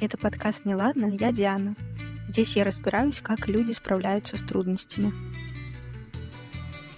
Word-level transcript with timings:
Это 0.00 0.16
подкаст 0.16 0.64
«Неладно», 0.64 1.14
я 1.20 1.30
Диана. 1.30 1.76
Здесь 2.26 2.56
я 2.56 2.64
разбираюсь, 2.64 3.20
как 3.20 3.48
люди 3.48 3.72
справляются 3.72 4.38
с 4.38 4.40
трудностями. 4.40 5.12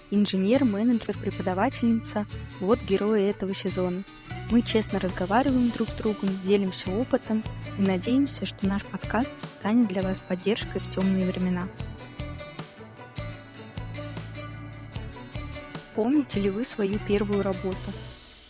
Инженер, 0.09 0.63
менеджер, 0.63 1.17
преподавательница– 1.17 2.25
вот 2.61 2.79
герои 2.81 3.23
этого 3.23 3.53
сезона. 3.53 4.05
Мы 4.49 4.61
честно 4.61 5.01
разговариваем 5.01 5.69
друг 5.71 5.89
с 5.89 5.95
другом, 5.95 6.29
делимся 6.45 6.91
опытом 6.91 7.43
и 7.77 7.81
надеемся, 7.81 8.45
что 8.45 8.65
наш 8.65 8.85
подкаст 8.85 9.33
станет 9.59 9.89
для 9.89 10.01
вас 10.01 10.21
поддержкой 10.21 10.79
в 10.79 10.89
темные 10.89 11.29
времена. 11.29 11.67
Помните 15.93 16.39
ли 16.39 16.49
вы 16.49 16.63
свою 16.63 16.99
первую 16.99 17.43
работу? 17.43 17.91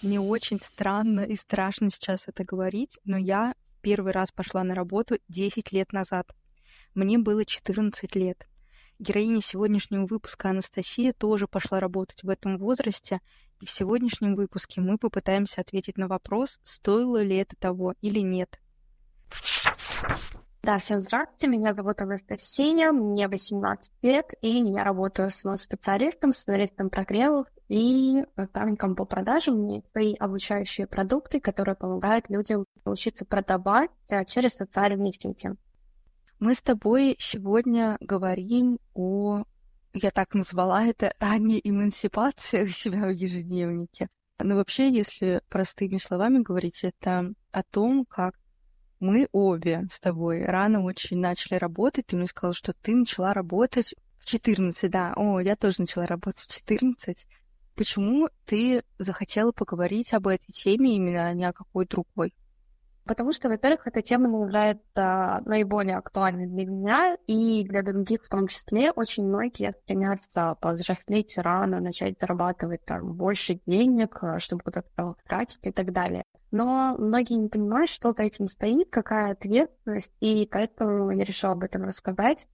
Мне 0.04 0.20
очень 0.20 0.62
странно 0.62 1.22
и 1.22 1.36
страшно 1.36 1.90
сейчас 1.90 2.28
это 2.28 2.44
говорить, 2.44 3.00
но 3.04 3.18
я 3.18 3.56
первый 3.84 4.14
раз 4.14 4.32
пошла 4.32 4.64
на 4.64 4.74
работу 4.74 5.20
10 5.28 5.72
лет 5.74 5.92
назад. 5.92 6.28
Мне 6.96 7.20
было 7.20 7.46
14 7.46 8.16
лет. 8.16 8.48
Героиня 8.98 9.42
сегодняшнего 9.42 10.08
выпуска 10.08 10.50
Анастасия 10.50 11.14
тоже 11.14 11.48
пошла 11.48 11.80
работать 11.80 12.24
в 12.24 12.30
этом 12.30 12.58
возрасте, 12.58 13.20
и 13.60 13.66
в 13.66 13.72
сегодняшнем 13.72 14.36
выпуске 14.36 14.80
мы 14.82 14.98
попытаемся 14.98 15.62
ответить 15.62 15.98
на 15.98 16.08
вопрос, 16.08 16.60
стоило 16.64 17.22
ли 17.22 17.36
это 17.36 17.56
того 17.58 17.94
или 18.02 18.20
нет. 18.20 18.60
Да, 20.62 20.80
всем 20.80 21.02
здравствуйте, 21.02 21.48
меня 21.48 21.74
зовут 21.74 22.00
Анастасия, 22.00 22.94
мне 22.94 23.28
18 23.28 23.92
лет, 24.02 24.32
и 24.42 24.50
я 24.50 24.86
работаю 24.86 25.30
с 25.30 25.58
специалистом, 25.58 26.32
сценаристом 26.32 26.90
прогревов 26.90 27.48
и 27.74 28.24
наставником 28.36 28.96
по 28.96 29.04
продажам. 29.04 29.56
У 29.56 29.68
меня 29.68 29.82
свои 29.92 30.14
обучающие 30.14 30.86
продукты, 30.86 31.40
которые 31.40 31.74
помогают 31.74 32.30
людям 32.30 32.68
научиться 32.86 33.26
продавать 33.26 33.90
э, 34.10 34.26
через 34.26 34.54
социальные 34.54 35.12
сети. 35.12 35.50
Мы 36.38 36.54
с 36.54 36.62
тобой 36.62 37.16
сегодня 37.18 37.98
говорим 38.00 38.78
о, 38.94 39.44
я 39.94 40.12
так 40.12 40.36
назвала 40.36 40.84
это, 40.86 41.16
ранней 41.20 41.60
эмансипации 41.64 42.66
себя 42.66 43.08
в 43.08 43.10
ежедневнике. 43.10 44.08
Но 44.40 44.56
вообще, 44.56 44.92
если 44.92 45.42
простыми 45.50 45.98
словами 45.98 46.44
говорить, 46.44 46.84
это 46.84 47.34
о 47.52 47.64
том, 47.64 48.06
как 48.06 48.36
мы 49.00 49.28
обе 49.32 49.88
с 49.90 50.00
тобой 50.00 50.46
рано 50.46 50.84
очень 50.84 51.18
начали 51.18 51.56
работать. 51.56 52.06
Ты 52.06 52.18
мне 52.18 52.28
сказала, 52.28 52.54
что 52.54 52.74
ты 52.74 52.96
начала 52.96 53.34
работать 53.34 53.96
в 54.20 54.26
14, 54.28 54.92
да. 54.92 55.14
О, 55.16 55.40
я 55.40 55.56
тоже 55.56 55.78
начала 55.80 56.06
работать 56.06 56.42
в 56.42 56.54
14. 56.54 57.26
Почему 57.76 58.30
ты 58.46 58.84
захотела 59.00 59.52
поговорить 59.52 60.14
об 60.14 60.28
этой 60.28 60.52
теме 60.52 60.96
именно, 60.96 61.28
а 61.28 61.34
не 61.34 61.46
о 61.46 61.54
какой 61.54 61.86
другой? 61.88 62.34
Потому 63.06 63.34
что, 63.34 63.50
во-первых, 63.50 63.86
эта 63.88 64.02
тема 64.02 64.30
является 64.44 65.42
наиболее 65.46 65.98
актуальной 65.98 66.48
для 66.48 66.66
меня 66.66 67.18
и 67.28 67.66
для 67.66 67.82
других 67.82 68.24
в 68.24 68.30
том 68.30 68.48
числе. 68.48 68.92
Очень 68.92 69.26
многие 69.26 69.74
стремятся 69.84 70.56
повзрослеть 70.62 71.38
рано, 71.38 71.82
начать 71.82 72.16
зарабатывать 72.20 72.86
там, 72.86 73.14
больше 73.14 73.60
денег, 73.66 74.22
чтобы 74.38 74.64
куда-то 74.64 75.16
тратить 75.28 75.60
и 75.64 75.72
так 75.72 75.92
далее 75.92 76.24
но 76.54 76.96
многие 77.00 77.34
не 77.34 77.50
понимают, 77.50 77.90
что 77.90 78.14
за 78.14 78.24
этим 78.24 78.46
стоит, 78.46 78.88
какая 78.92 79.32
ответственность, 79.32 80.14
и 80.20 80.48
поэтому 80.50 81.10
я 81.10 81.24
решила 81.24 81.54
об 81.54 81.64
этом 81.64 81.84
рассказать. 81.84 82.48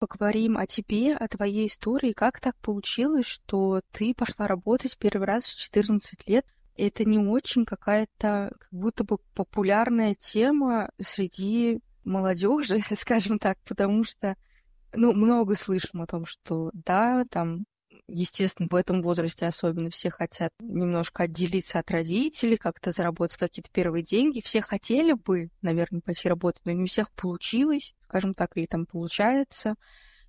Поговорим 0.00 0.56
о 0.56 0.66
тебе, 0.66 1.14
о 1.14 1.28
твоей 1.28 1.66
истории. 1.66 2.12
Как 2.12 2.40
так 2.40 2.56
получилось, 2.56 3.26
что 3.26 3.82
ты 3.92 4.14
пошла 4.14 4.48
работать 4.48 4.96
первый 4.96 5.26
раз 5.26 5.44
в 5.44 5.58
14 5.58 6.26
лет? 6.26 6.46
Это 6.74 7.04
не 7.04 7.18
очень 7.18 7.66
какая-то 7.66 8.50
как 8.58 8.68
будто 8.70 9.04
бы 9.04 9.18
популярная 9.34 10.14
тема 10.14 10.90
среди 10.98 11.80
молодежи, 12.02 12.80
скажем 12.96 13.38
так, 13.38 13.58
потому 13.68 14.02
что 14.04 14.36
ну, 14.94 15.12
много 15.12 15.54
слышим 15.54 16.00
о 16.00 16.06
том, 16.06 16.24
что 16.24 16.70
да, 16.72 17.26
там 17.30 17.66
естественно, 18.10 18.68
в 18.70 18.74
этом 18.74 19.02
возрасте 19.02 19.46
особенно 19.46 19.90
все 19.90 20.10
хотят 20.10 20.50
немножко 20.60 21.24
отделиться 21.24 21.78
от 21.78 21.90
родителей, 21.90 22.56
как-то 22.56 22.92
заработать 22.92 23.36
какие-то 23.36 23.70
первые 23.72 24.02
деньги. 24.02 24.42
Все 24.44 24.60
хотели 24.60 25.12
бы, 25.12 25.50
наверное, 25.62 26.00
пойти 26.00 26.28
работать, 26.28 26.62
но 26.64 26.72
не 26.72 26.82
у 26.82 26.86
всех 26.86 27.10
получилось, 27.12 27.94
скажем 28.00 28.34
так, 28.34 28.56
или 28.56 28.66
там 28.66 28.86
получается. 28.86 29.76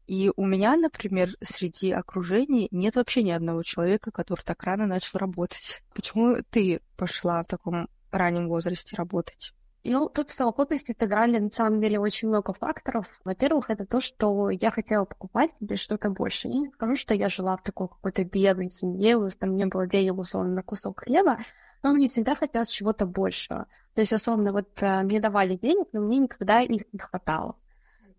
И 0.07 0.31
у 0.35 0.45
меня, 0.45 0.75
например, 0.75 1.29
среди 1.41 1.91
окружения 1.91 2.67
нет 2.71 2.95
вообще 2.95 3.23
ни 3.23 3.31
одного 3.31 3.63
человека, 3.63 4.11
который 4.11 4.41
так 4.41 4.63
рано 4.63 4.85
начал 4.87 5.19
работать. 5.19 5.81
Почему 5.93 6.37
ты 6.49 6.81
пошла 6.97 7.43
в 7.43 7.47
таком 7.47 7.87
раннем 8.11 8.47
возрасте 8.47 8.95
работать? 8.95 9.53
Ну, 9.83 10.09
тут 10.09 10.29
в 10.29 10.35
совокупности 10.35 10.95
сыграли, 10.97 11.39
на 11.39 11.49
самом 11.49 11.81
деле, 11.81 11.99
очень 11.99 12.27
много 12.27 12.53
факторов. 12.53 13.07
Во-первых, 13.23 13.71
это 13.71 13.85
то, 13.85 13.99
что 13.99 14.51
я 14.51 14.69
хотела 14.69 15.05
покупать 15.05 15.51
себе 15.59 15.75
что-то 15.75 16.11
больше. 16.11 16.49
И 16.49 16.57
не 16.57 16.69
скажу, 16.69 16.95
что 16.95 17.15
я 17.15 17.29
жила 17.29 17.57
в 17.57 17.63
такой 17.63 17.87
какой-то 17.87 18.23
бедной 18.23 18.69
семье, 18.69 19.17
у 19.17 19.21
нас 19.21 19.35
там 19.35 19.55
не 19.55 19.65
было 19.65 19.87
денег, 19.87 20.19
условно, 20.19 20.53
на 20.53 20.63
кусок 20.63 21.01
хлеба, 21.01 21.39
но 21.81 21.93
мне 21.93 22.09
всегда 22.09 22.35
хотелось 22.35 22.69
чего-то 22.69 23.07
большего. 23.07 23.65
То 23.95 24.01
есть, 24.01 24.13
условно, 24.13 24.51
вот 24.51 24.69
э, 24.81 25.01
мне 25.01 25.19
давали 25.19 25.55
денег, 25.55 25.87
но 25.93 26.01
мне 26.01 26.19
никогда 26.19 26.61
их 26.61 26.83
не 26.91 26.99
хватало. 26.99 27.55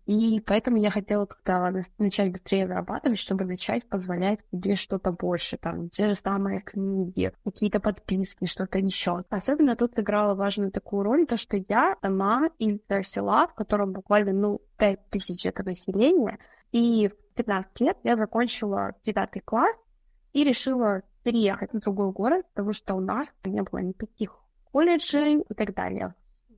И 0.05 0.41
поэтому 0.45 0.77
я 0.77 0.91
хотела 0.91 1.25
как-то 1.25 1.85
начать 1.97 2.31
быстрее 2.31 2.67
зарабатывать, 2.67 3.17
чтобы 3.17 3.45
начать 3.45 3.87
позволять 3.87 4.41
себе 4.51 4.75
что-то 4.75 5.13
больше, 5.13 5.57
там, 5.57 5.89
те 5.89 6.09
же 6.09 6.15
самые 6.15 6.61
книги, 6.61 7.31
какие-то 7.45 7.79
подписки, 7.79 8.45
что-то 8.45 8.79
еще. 8.79 9.23
Особенно 9.29 9.77
тут 9.77 9.93
сыграла 9.95 10.35
важную 10.35 10.71
такую 10.71 11.03
роль, 11.03 11.25
то, 11.25 11.37
что 11.37 11.55
я 11.69 11.95
сама 12.01 12.49
из 12.59 12.79
села, 13.07 13.47
в 13.47 13.53
котором 13.53 13.93
буквально, 13.93 14.33
ну, 14.33 14.61
5 14.77 15.09
тысяч 15.09 15.45
это 15.45 15.63
население, 15.63 16.37
и 16.73 17.07
в 17.07 17.35
15 17.35 17.79
лет 17.79 17.97
я 18.03 18.17
закончила 18.17 18.95
9 19.03 19.45
класс 19.45 19.75
и 20.33 20.43
решила 20.43 21.03
переехать 21.23 21.71
в 21.71 21.79
другой 21.79 22.11
город, 22.11 22.45
потому 22.53 22.73
что 22.73 22.95
у 22.95 22.99
нас 22.99 23.27
не 23.45 23.61
было 23.61 23.79
никаких 23.79 24.37
колледжей 24.71 25.39
и 25.41 25.53
так 25.53 25.73
далее. 25.73 26.13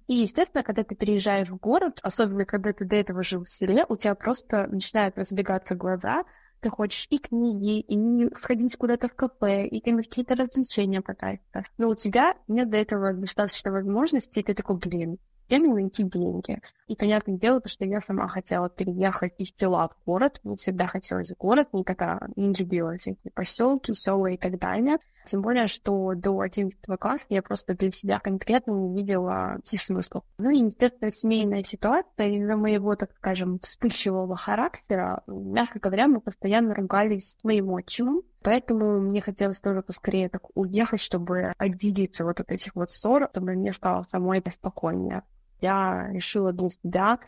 И, 0.08 0.16
естественно, 0.16 0.64
когда 0.64 0.84
ты 0.84 0.96
переезжаешь 0.96 1.50
в 1.50 1.58
город, 1.58 2.00
особенно 2.04 2.46
когда 2.46 2.74
ты 2.74 2.86
до 2.86 2.96
этого 2.96 3.24
жил 3.24 3.44
в 3.44 3.50
селе, 3.50 3.86
у 3.90 3.96
тебя 3.96 4.14
просто 4.16 4.68
начинают 4.68 5.18
разбегаться 5.18 5.76
глаза, 5.76 6.26
ты 6.60 6.70
хочешь 6.70 7.08
и 7.10 7.18
книги, 7.18 7.80
и 7.80 8.34
сходить 8.36 8.76
куда-то 8.76 9.08
в 9.08 9.14
кафе, 9.14 9.68
и 9.68 9.80
какие-то 9.80 10.36
развлечения 10.36 11.02
потратиться. 11.02 11.64
Но 11.78 11.90
у 11.90 11.96
тебя 11.96 12.36
нет 12.48 12.70
до 12.70 12.78
этого 12.78 13.14
достаточно 13.14 13.72
возможностей, 13.72 14.40
и 14.40 14.44
ты 14.44 14.54
такой, 14.54 14.78
блин, 14.78 15.18
мне 15.60 15.74
найти 15.74 16.04
деньги? 16.04 16.60
И, 16.88 16.96
понятное 16.96 17.38
дело, 17.38 17.62
то, 17.62 17.70
что 17.70 17.86
я 17.86 18.02
сама 18.02 18.28
хотела 18.28 18.70
переехать 18.70 19.34
из 19.38 19.54
села 19.56 19.90
в 19.90 20.06
город. 20.06 20.40
Мне 20.44 20.56
всегда 20.56 20.88
хотелось 20.88 21.32
в 21.32 21.38
город, 21.38 21.70
никогда 21.74 22.20
не 22.36 22.54
любила 22.54 22.96
эти 22.96 23.18
поселки, 23.34 23.94
села 23.94 24.28
и 24.28 24.38
так 24.38 24.60
далее. 24.60 24.98
Тем 25.26 25.42
более, 25.42 25.68
что 25.68 26.14
до 26.16 26.40
11 26.40 26.78
класса 27.00 27.26
я 27.30 27.42
просто 27.42 27.76
для 27.76 27.92
себя 27.92 28.20
конкретно 28.20 28.72
не 28.72 28.96
видела 28.96 29.58
смысла. 29.64 30.24
Ну 30.38 30.52
и, 30.52 30.66
естественно, 30.66 31.12
семейная 31.12 31.64
ситуация 31.64 32.30
из-за 32.30 32.56
моего, 32.56 32.96
так 32.96 33.12
скажем, 33.18 33.60
вспыльчивого 33.60 34.36
характера, 34.36 35.24
мягко 35.28 35.80
говоря, 35.80 36.08
мы 36.08 36.22
постоянно 36.22 36.76
ругались 36.76 37.38
с 37.40 37.44
моим 37.44 37.74
отчимом, 37.74 38.22
Поэтому 38.46 39.00
мне 39.00 39.22
хотелось 39.22 39.60
тоже 39.60 39.82
поскорее 39.82 40.30
так 40.30 40.56
уехать, 40.56 41.02
чтобы 41.02 41.52
отделиться 41.58 42.24
вот 42.24 42.40
от 42.40 42.52
этих 42.52 42.76
вот 42.76 42.92
ссор, 42.92 43.28
чтобы 43.32 43.54
мне 43.54 43.74
стало 43.74 44.06
самой 44.08 44.44
спокойнее 44.52 45.24
я 45.62 46.08
решила 46.12 46.52
для 46.54 46.70
себя 46.70 47.20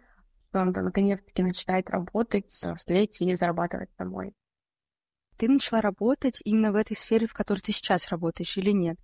наконец-таки 0.53 1.43
начинать 1.43 1.89
работать 1.89 2.51
в 2.51 2.77
свете 2.79 3.25
и 3.25 3.35
зарабатывать 3.35 3.89
самой. 3.97 4.33
Ты 5.37 5.49
начала 5.49 5.81
работать 5.81 6.41
именно 6.45 6.71
в 6.71 6.75
этой 6.75 6.97
сфере, 6.97 7.27
в 7.27 7.33
которой 7.33 7.59
ты 7.59 7.71
сейчас 7.71 8.09
работаешь, 8.09 8.57
или 8.57 8.71
нет? 8.71 8.97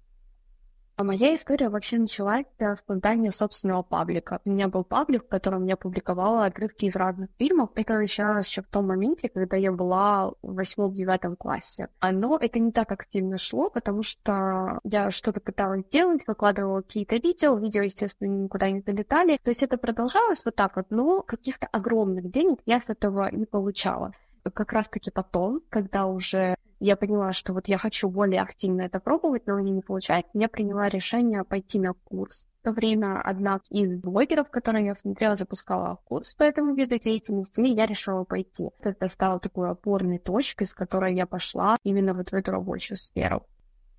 А 0.96 1.04
моя 1.04 1.34
история 1.34 1.70
вообще 1.70 1.98
началась 1.98 2.46
с 2.60 2.78
создания 2.88 3.32
собственного 3.32 3.82
паблика. 3.82 4.40
У 4.46 4.52
меня 4.52 4.68
был 4.68 4.84
паблик, 4.84 5.26
в 5.26 5.28
котором 5.28 5.66
я 5.66 5.76
публиковала 5.76 6.46
отрывки 6.46 6.86
из 6.86 6.96
разных 6.96 7.32
фильмов. 7.40 7.72
Это 7.74 7.98
началось 7.98 8.48
еще 8.48 8.62
в 8.62 8.68
том 8.68 8.88
моменте, 8.88 9.28
когда 9.28 9.58
я 9.58 9.72
была 9.72 10.30
в 10.44 10.54
восьмом-девятом 10.54 11.36
классе. 11.36 11.88
Но 12.00 12.38
это 12.38 12.60
не 12.60 12.72
так 12.72 12.92
активно 12.92 13.40
шло, 13.40 13.72
потому 13.72 14.04
что 14.04 14.80
я 14.84 15.10
что-то 15.10 15.42
пыталась 15.42 15.84
делать, 15.92 16.28
выкладывала 16.28 16.82
какие-то 16.82 17.16
видео, 17.16 17.56
видео, 17.58 17.82
естественно, 17.82 18.28
никуда 18.28 18.70
не 18.70 18.82
залетали. 18.82 19.40
То 19.44 19.50
есть 19.50 19.64
это 19.64 19.80
продолжалось 19.80 20.46
вот 20.46 20.56
так 20.56 20.76
вот, 20.76 20.92
но 20.92 21.24
каких-то 21.24 21.66
огромных 21.72 22.30
денег 22.30 22.60
я 22.68 22.80
с 22.80 22.88
этого 22.88 23.30
не 23.32 23.46
получала 23.46 24.12
как 24.54 24.74
раз-таки 24.74 25.10
потом, 25.10 25.62
когда 25.70 26.06
уже 26.06 26.58
я 26.84 26.98
поняла, 26.98 27.32
что 27.32 27.54
вот 27.54 27.70
я 27.70 27.78
хочу 27.78 28.10
более 28.10 28.42
активно 28.42 28.82
это 28.82 29.00
пробовать, 29.00 29.48
но 29.48 29.56
у 29.56 29.58
меня 29.60 29.72
не 29.72 29.82
получается, 29.82 30.30
я 30.34 30.50
приняла 30.50 30.90
решение 30.90 31.46
пойти 31.46 31.80
на 31.80 31.94
курс. 31.94 32.46
В 32.60 32.66
то 32.66 32.72
время 32.72 33.22
одна 33.22 33.62
из 33.70 34.00
блогеров, 34.02 34.50
которые 34.50 34.88
я 34.88 34.96
смотрела, 34.96 35.38
запускала 35.38 36.00
курс 36.04 36.36
по 36.36 36.44
этому 36.44 36.76
виду 36.76 37.00
деятельности, 37.00 37.62
и 37.62 37.74
я 37.74 37.86
решила 37.86 38.26
пойти. 38.26 38.70
Это 38.80 39.08
стало 39.08 39.40
такой 39.40 39.70
опорной 39.70 40.20
точкой, 40.20 40.68
с 40.68 40.74
которой 40.74 41.16
я 41.16 41.26
пошла 41.26 41.78
именно 41.84 42.14
вот 42.14 42.32
в 42.32 42.34
эту 42.34 42.52
рабочую 42.52 42.98
сферу. 42.98 43.46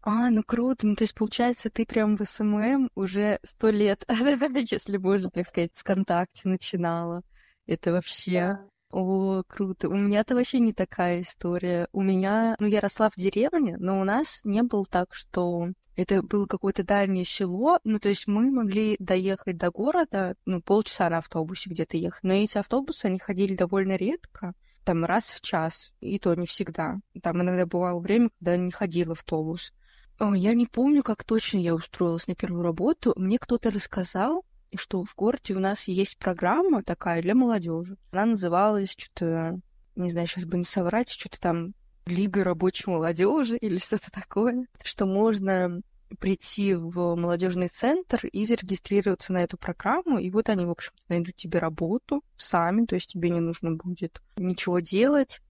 А, 0.03 0.29
ну 0.29 0.43
круто. 0.43 0.87
Ну, 0.87 0.95
то 0.95 1.05
есть, 1.05 1.15
получается, 1.15 1.71
ты 1.71 1.87
прям 1.87 2.17
в 2.17 2.25
СММ 2.27 2.91
уже 2.95 3.39
сто 3.43 3.71
лет, 3.71 4.05
если 4.71 4.99
можно 4.99 5.31
так 5.31 5.47
сказать, 5.47 5.75
с 5.75 5.81
ВКонтакте 5.81 6.49
начинала. 6.51 7.23
Это 7.67 7.93
вообще... 7.93 8.59
О, 8.97 9.43
круто. 9.49 9.89
У 9.89 9.97
меня-то 9.97 10.37
вообще 10.37 10.61
не 10.61 10.73
такая 10.73 11.23
история. 11.23 11.89
У 11.91 12.01
меня, 12.01 12.55
ну, 12.61 12.69
я 12.69 12.81
росла 12.81 13.11
в 13.11 13.17
деревне, 13.17 13.77
но 13.77 14.01
у 14.01 14.05
нас 14.05 14.41
не 14.45 14.63
было 14.63 14.87
так, 14.87 15.13
что 15.13 15.71
это 15.97 16.23
было 16.23 16.47
какое-то 16.47 16.85
дальнее 16.85 17.25
село. 17.25 17.81
Ну, 17.83 17.99
то 17.99 18.09
есть 18.09 18.29
мы 18.29 18.53
могли 18.53 18.95
доехать 19.01 19.57
до 19.57 19.73
города, 19.73 20.37
ну, 20.47 20.63
полчаса 20.63 21.11
на 21.11 21.19
автобусе 21.19 21.71
где-то 21.71 21.97
ехать. 21.97 22.23
Но 22.23 22.35
эти 22.35 22.57
автобусы, 22.57 23.07
они 23.07 23.19
ходили 23.19 23.57
довольно 23.57 23.97
редко, 23.97 24.55
там 24.85 25.05
раз 25.05 25.31
в 25.31 25.41
час, 25.41 25.93
и 25.99 26.21
то 26.21 26.33
не 26.37 26.47
всегда. 26.47 26.99
Там 27.21 27.43
иногда 27.43 27.67
бывало 27.67 27.99
время, 27.99 28.31
когда 28.39 28.57
не 28.57 28.71
ходил 28.71 29.11
автобус. 29.11 29.73
О, 30.21 30.35
я 30.35 30.55
не 30.55 30.67
помню, 30.67 31.03
как 31.03 31.25
точно 31.25 31.59
я 31.59 31.75
устроилась 31.75 32.29
на 32.29 32.37
первую 32.37 32.63
работу. 32.63 33.13
Мне 33.17 33.41
кто-то 33.41 33.73
рассказал, 33.73 34.45
что 34.77 35.05
в 35.05 35.15
городе 35.15 35.55
у 35.55 35.61
нас 35.61 35.89
есть 35.89 36.19
программа 36.19 36.83
такая 36.83 37.23
для 37.23 37.35
молодежи. 37.35 37.97
Она 38.13 38.27
называлась 38.27 38.91
что-то, 38.91 39.61
не 39.97 40.11
знаю, 40.11 40.27
сейчас 40.27 40.45
бы 40.45 40.59
не 40.59 40.65
соврать, 40.65 41.09
что-то 41.09 41.41
там 41.41 41.75
Лига 42.07 42.45
рабочей 42.45 42.91
молодежи 42.91 43.57
или 43.57 43.79
что-то 43.79 44.11
такое, 44.11 44.67
что 44.83 45.07
можно 45.07 45.81
прийти 46.19 46.75
в 46.75 47.17
молодежный 47.17 47.69
центр 47.69 48.27
и 48.27 48.45
зарегистрироваться 48.45 49.33
на 49.33 49.43
эту 49.43 49.57
программу, 49.57 50.19
и 50.19 50.31
вот 50.31 50.49
они, 50.49 50.67
в 50.67 50.71
общем-то, 50.71 51.05
найдут 51.09 51.37
тебе 51.37 51.59
работу 51.59 52.23
сами, 52.37 52.85
то 52.87 52.95
есть 52.95 53.11
тебе 53.11 53.31
не 53.31 53.41
нужно 53.41 53.73
будет 53.73 54.23
ничего 54.37 54.81
делать. 54.81 55.41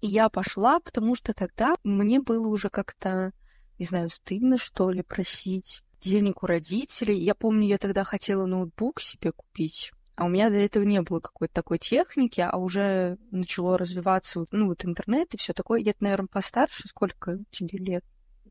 И 0.00 0.08
я 0.08 0.28
пошла, 0.28 0.80
потому 0.80 1.14
что 1.14 1.32
тогда 1.32 1.76
мне 1.84 2.20
было 2.20 2.46
уже 2.48 2.68
как-то, 2.68 3.32
не 3.78 3.86
знаю, 3.86 4.10
стыдно, 4.10 4.58
что 4.58 4.90
ли, 4.90 5.02
просить 5.02 5.82
денег 6.00 6.42
у 6.42 6.46
родителей. 6.46 7.18
Я 7.18 7.34
помню, 7.34 7.66
я 7.66 7.78
тогда 7.78 8.04
хотела 8.04 8.46
ноутбук 8.46 9.00
себе 9.00 9.32
купить, 9.32 9.92
а 10.16 10.26
у 10.26 10.28
меня 10.28 10.50
до 10.50 10.56
этого 10.56 10.84
не 10.84 11.00
было 11.00 11.20
какой-то 11.20 11.54
такой 11.54 11.78
техники, 11.78 12.40
а 12.40 12.56
уже 12.58 13.16
начало 13.30 13.78
развиваться, 13.78 14.44
ну, 14.50 14.66
вот 14.66 14.84
интернет 14.84 15.32
и 15.34 15.38
все 15.38 15.52
такое. 15.52 15.80
Я, 15.80 15.94
наверное, 16.00 16.26
постарше. 16.26 16.88
Сколько 16.88 17.38
тебе 17.50 17.78
лет? 17.78 18.04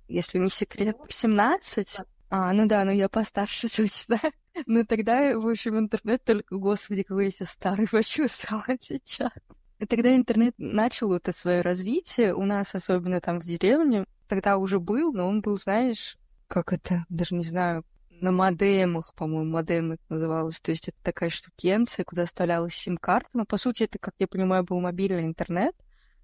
Если 0.08 0.40
не 0.40 0.50
секрет, 0.50 0.98
17? 1.08 1.98
А, 2.32 2.54
ну 2.54 2.68
да, 2.68 2.84
ну 2.86 2.92
я 2.92 3.10
постарше 3.10 3.70
точно. 3.76 4.20
Ну 4.66 4.84
тогда, 4.86 5.38
в 5.38 5.48
общем, 5.48 5.78
интернет 5.78 6.24
только, 6.24 6.58
господи, 6.58 7.04
какой 7.04 7.26
я 7.26 7.32
себя 7.32 7.46
старый 7.46 7.88
почувствовала 7.92 8.66
сейчас. 8.80 9.32
И 9.80 9.86
тогда 9.86 10.16
интернет 10.16 10.56
начал 10.58 11.14
это 11.14 11.32
свое 11.32 11.62
развитие. 11.62 12.36
У 12.36 12.46
нас, 12.46 12.76
особенно 12.76 13.22
там 13.22 13.40
в 13.40 13.46
деревне, 13.46 14.06
тогда 14.28 14.58
уже 14.58 14.80
был, 14.80 15.14
но 15.14 15.28
он 15.28 15.42
был, 15.42 15.58
знаешь, 15.58 16.18
как 16.50 16.74
это, 16.74 17.06
даже 17.08 17.36
не 17.36 17.44
знаю, 17.44 17.86
на 18.10 18.32
модемах, 18.32 19.14
по-моему, 19.16 19.52
модем 19.52 19.94
это 19.94 20.04
называлось. 20.10 20.60
То 20.60 20.72
есть 20.72 20.90
это 20.90 20.98
такая 21.04 21.30
штукенция, 21.30 22.04
куда 22.04 22.26
вставлялась 22.26 22.76
сим-карта. 22.76 23.30
Но, 23.34 23.46
по 23.46 23.58
сути, 23.58 23.84
это, 23.84 23.98
как 24.00 24.14
я 24.20 24.28
понимаю, 24.28 24.64
был 24.64 24.82
мобильный 24.82 25.26
интернет, 25.26 25.76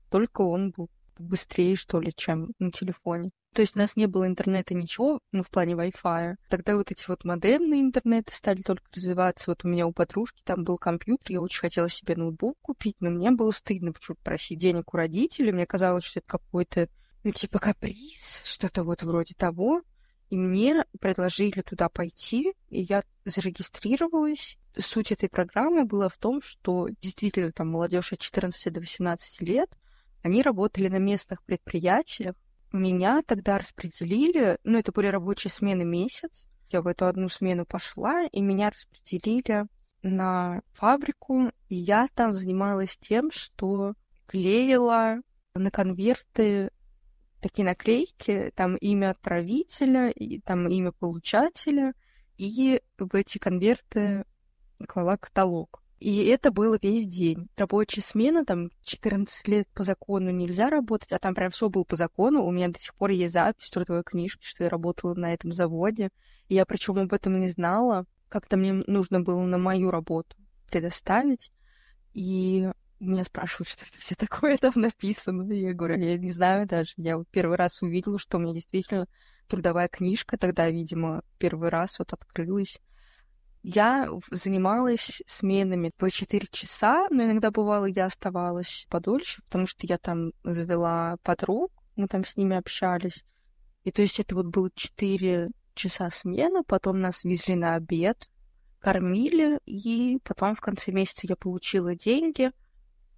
только 0.10 0.42
он 0.42 0.72
был 0.72 0.90
быстрее, 1.18 1.76
что 1.76 2.02
ли, 2.02 2.12
чем 2.14 2.52
на 2.60 2.72
телефоне. 2.72 3.32
То 3.54 3.62
есть 3.62 3.78
у 3.78 3.80
нас 3.80 3.96
не 3.96 4.06
было 4.06 4.28
интернета 4.28 4.74
ничего, 4.74 5.22
ну, 5.32 5.42
в 5.42 5.50
плане 5.50 5.76
Wi-Fi. 5.76 6.36
Тогда 6.50 6.76
вот 6.76 6.92
эти 6.92 7.06
вот 7.08 7.24
модемные 7.24 7.82
интернеты 7.82 8.34
стали 8.34 8.62
только 8.62 8.84
развиваться. 8.94 9.50
Вот 9.50 9.64
у 9.64 9.70
меня 9.70 9.88
у 9.88 9.94
подружки 9.94 10.42
там 10.44 10.66
был 10.66 10.78
компьютер, 10.78 11.32
я 11.32 11.42
очень 11.42 11.62
хотела 11.62 11.88
себе 11.88 12.18
ноутбук 12.18 12.58
купить, 12.62 12.98
но 13.00 13.10
мне 13.10 13.32
было 13.32 13.52
стыдно 13.52 13.94
почему-то 13.94 14.22
просить 14.24 14.60
денег 14.60 14.94
у 14.94 14.98
родителей. 14.98 15.54
Мне 15.54 15.66
казалось, 15.66 16.04
что 16.04 16.20
это 16.20 16.28
какой-то, 16.28 16.90
ну, 17.24 17.32
типа 17.32 17.60
каприз, 17.60 18.42
что-то 18.44 18.84
вот 18.84 19.04
вроде 19.04 19.36
того. 19.36 19.84
И 20.30 20.38
мне 20.38 20.86
предложили 21.00 21.62
туда 21.62 21.90
пойти, 21.90 22.54
и 22.70 22.82
я 22.82 23.04
зарегистрировалась. 23.26 24.58
Суть 24.78 25.12
этой 25.12 25.30
программы 25.30 25.86
была 25.86 26.10
в 26.10 26.18
том, 26.18 26.42
что 26.42 26.88
действительно 27.02 27.52
там 27.52 27.70
молодежь 27.70 28.14
от 28.14 28.20
14 28.20 28.74
до 28.74 28.80
18 28.80 29.42
лет, 29.42 29.78
они 30.24 30.42
работали 30.42 30.88
на 30.88 30.98
местных 30.98 31.44
предприятиях. 31.44 32.36
Меня 32.72 33.22
тогда 33.26 33.60
распределили, 33.60 34.58
ну, 34.64 34.80
это 34.80 34.92
были 34.92 35.08
рабочие 35.08 35.52
смены 35.52 35.86
месяц. 35.86 36.48
Я 36.72 36.82
в 36.82 36.88
эту 36.88 37.06
одну 37.06 37.30
смену 37.30 37.66
пошла, 37.66 38.26
и 38.26 38.42
меня 38.42 38.72
распределили 38.72 39.68
на 40.02 40.62
фабрику, 40.74 41.52
и 41.70 41.76
я 41.76 42.08
там 42.14 42.34
занималась 42.34 42.98
тем, 42.98 43.32
что 43.32 43.94
клеила 44.26 45.22
на 45.54 45.72
конверты 45.72 46.72
такие 47.46 47.64
наклейки, 47.64 48.52
там 48.56 48.76
имя 48.78 49.12
отправителя, 49.12 50.10
и 50.10 50.40
там 50.40 50.68
имя 50.68 50.92
получателя, 50.92 51.94
и 52.40 52.82
в 52.98 53.14
эти 53.14 53.38
конверты 53.38 54.26
клала 54.88 55.16
каталог. 55.18 55.84
И 56.00 56.26
это 56.26 56.52
было 56.52 56.80
весь 56.82 57.06
день. 57.06 57.48
Рабочая 57.56 58.02
смена, 58.02 58.46
там 58.46 58.72
14 58.84 59.48
лет 59.48 59.68
по 59.76 59.84
закону 59.84 60.32
нельзя 60.32 60.72
работать, 60.72 61.14
а 61.14 61.20
там 61.20 61.36
прям 61.36 61.52
все 61.52 61.70
было 61.70 61.84
по 61.84 61.96
закону. 61.96 62.44
У 62.44 62.52
меня 62.52 62.70
до 62.70 62.80
сих 62.80 62.96
пор 62.96 63.12
есть 63.12 63.34
запись 63.34 63.70
трудовой 63.70 64.04
книжке, 64.04 64.44
что 64.44 64.64
я 64.64 64.72
работала 64.72 65.14
на 65.14 65.32
этом 65.32 65.54
заводе. 65.54 66.10
И 66.48 66.56
я 66.56 66.66
причем 66.66 66.98
об 66.98 67.14
этом 67.14 67.40
не 67.40 67.50
знала. 67.50 68.08
Как-то 68.28 68.58
мне 68.58 68.74
нужно 68.88 69.22
было 69.22 69.42
на 69.42 69.60
мою 69.60 69.92
работу 69.92 70.36
предоставить. 70.72 71.52
И 72.16 72.72
меня 73.00 73.24
спрашивают, 73.24 73.68
что 73.70 73.86
это 73.86 74.00
все 74.00 74.16
такое 74.16 74.58
там 74.58 74.74
написано. 74.76 75.52
И 75.52 75.60
я 75.60 75.74
говорю, 75.74 75.98
я 75.98 76.18
не 76.18 76.32
знаю 76.32 76.68
даже. 76.68 76.94
Я 76.98 77.22
первый 77.32 77.58
раз 77.58 77.82
увидела, 77.82 78.20
что 78.20 78.38
у 78.38 78.40
меня 78.40 78.54
действительно 78.54 79.08
трудовая 79.48 79.88
книжка 79.88 80.38
тогда, 80.38 80.70
видимо, 80.70 81.22
первый 81.38 81.70
раз 81.70 82.00
вот 82.00 82.14
открылась. 82.14 82.80
Я 83.64 84.08
занималась 84.30 85.22
сменами 85.26 85.92
по 85.98 86.10
4 86.10 86.48
часа, 86.52 87.08
но 87.10 87.24
иногда 87.24 87.50
бывало, 87.50 87.86
я 87.86 88.06
оставалась 88.06 88.86
подольше, 88.90 89.42
потому 89.44 89.66
что 89.66 89.88
я 89.88 89.98
там 89.98 90.32
завела 90.44 91.18
подруг, 91.24 91.72
мы 91.96 92.08
там 92.08 92.24
с 92.24 92.38
ними 92.38 92.56
общались. 92.56 93.26
И 93.84 93.92
то 93.92 94.04
есть 94.04 94.20
это 94.20 94.36
вот 94.36 94.48
было 94.48 94.70
4 94.74 95.50
часа 95.74 96.10
смена, 96.12 96.64
потом 96.64 97.02
нас 97.02 97.24
везли 97.24 97.56
на 97.56 97.74
обед, 97.74 98.30
кормили, 98.80 99.60
и 99.66 100.20
потом 100.24 100.56
в 100.56 100.62
конце 100.62 100.92
месяца 100.92 101.26
я 101.28 101.36
получила 101.36 101.96
деньги— 101.96 102.52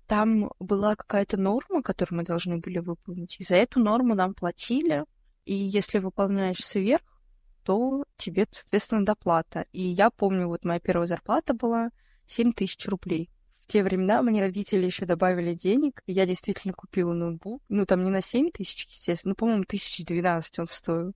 там 0.07 0.51
была 0.59 0.95
какая-то 0.95 1.37
норма, 1.37 1.83
которую 1.83 2.19
мы 2.19 2.23
должны 2.25 2.59
были 2.59 2.79
выполнить, 2.79 3.39
и 3.39 3.43
за 3.43 3.55
эту 3.55 3.79
норму 3.79 4.15
нам 4.15 4.33
платили, 4.33 5.03
и 5.45 5.53
если 5.53 5.99
выполняешь 5.99 6.65
сверх, 6.65 7.21
то 7.63 8.05
тебе, 8.15 8.47
соответственно, 8.49 9.05
доплата. 9.05 9.65
И 9.73 9.81
я 9.81 10.09
помню, 10.09 10.47
вот 10.47 10.63
моя 10.63 10.79
первая 10.79 11.07
зарплата 11.07 11.53
была 11.53 11.89
7 12.25 12.53
тысяч 12.53 12.87
рублей. 12.87 13.29
В 13.59 13.67
те 13.67 13.83
времена 13.83 14.21
мне 14.21 14.41
родители 14.41 14.85
еще 14.85 15.05
добавили 15.05 15.53
денег, 15.53 16.01
и 16.05 16.13
я 16.13 16.25
действительно 16.25 16.73
купила 16.73 17.13
ноутбук. 17.13 17.61
Ну, 17.67 17.85
там 17.85 18.05
не 18.05 18.09
на 18.09 18.21
7 18.21 18.51
тысяч, 18.51 18.87
естественно, 18.89 19.31
ну, 19.31 19.35
по-моему, 19.35 19.65
тысяч 19.65 20.05
двенадцать 20.05 20.57
он 20.59 20.67
стоил. 20.67 21.13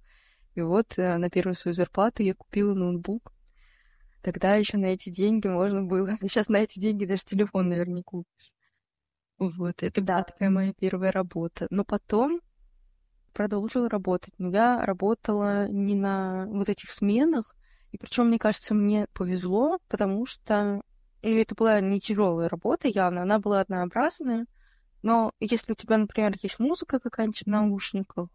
И 0.56 0.62
вот 0.62 0.98
э, 0.98 1.18
на 1.18 1.30
первую 1.30 1.56
свою 1.56 1.74
зарплату 1.74 2.24
я 2.24 2.34
купила 2.34 2.74
ноутбук. 2.74 3.32
Тогда 4.22 4.56
еще 4.56 4.78
на 4.78 4.88
эти 4.88 5.10
деньги 5.10 5.48
можно 5.48 5.82
было. 5.82 6.18
Сейчас 6.22 6.50
на 6.50 6.58
эти 6.58 6.80
деньги 6.80 7.06
даже 7.06 7.24
телефон, 7.24 7.70
наверное, 7.70 7.96
не 7.96 8.04
купишь. 8.04 8.52
Вот, 9.42 9.82
это 9.82 10.02
да, 10.02 10.22
такая 10.22 10.52
моя 10.52 10.72
первая 10.72 11.12
работа. 11.12 11.66
Но 11.72 11.84
потом 11.84 12.42
продолжила 13.34 13.90
работать. 13.90 14.36
Но 14.38 14.52
я 14.52 14.86
работала 14.86 15.68
не 15.68 15.96
на 15.96 16.46
вот 16.46 16.70
этих 16.70 16.92
сменах. 16.92 17.56
И 17.92 17.98
причем, 17.98 18.28
мне 18.28 18.38
кажется, 18.38 18.76
мне 18.76 19.08
повезло, 19.16 19.80
потому 19.88 20.28
что 20.28 20.84
ну, 21.24 21.36
это 21.36 21.56
была 21.56 21.82
не 21.82 22.00
тяжелая 22.00 22.50
работа 22.50 22.88
явно, 22.88 23.24
она 23.24 23.40
была 23.40 23.62
однообразная. 23.62 24.46
Но 25.02 25.32
если 25.40 25.72
у 25.72 25.76
тебя, 25.76 25.98
например, 25.98 26.36
есть 26.44 26.60
музыка 26.60 27.00
какая-нибудь 27.00 27.42
в 27.42 27.48
наушниках, 27.48 28.30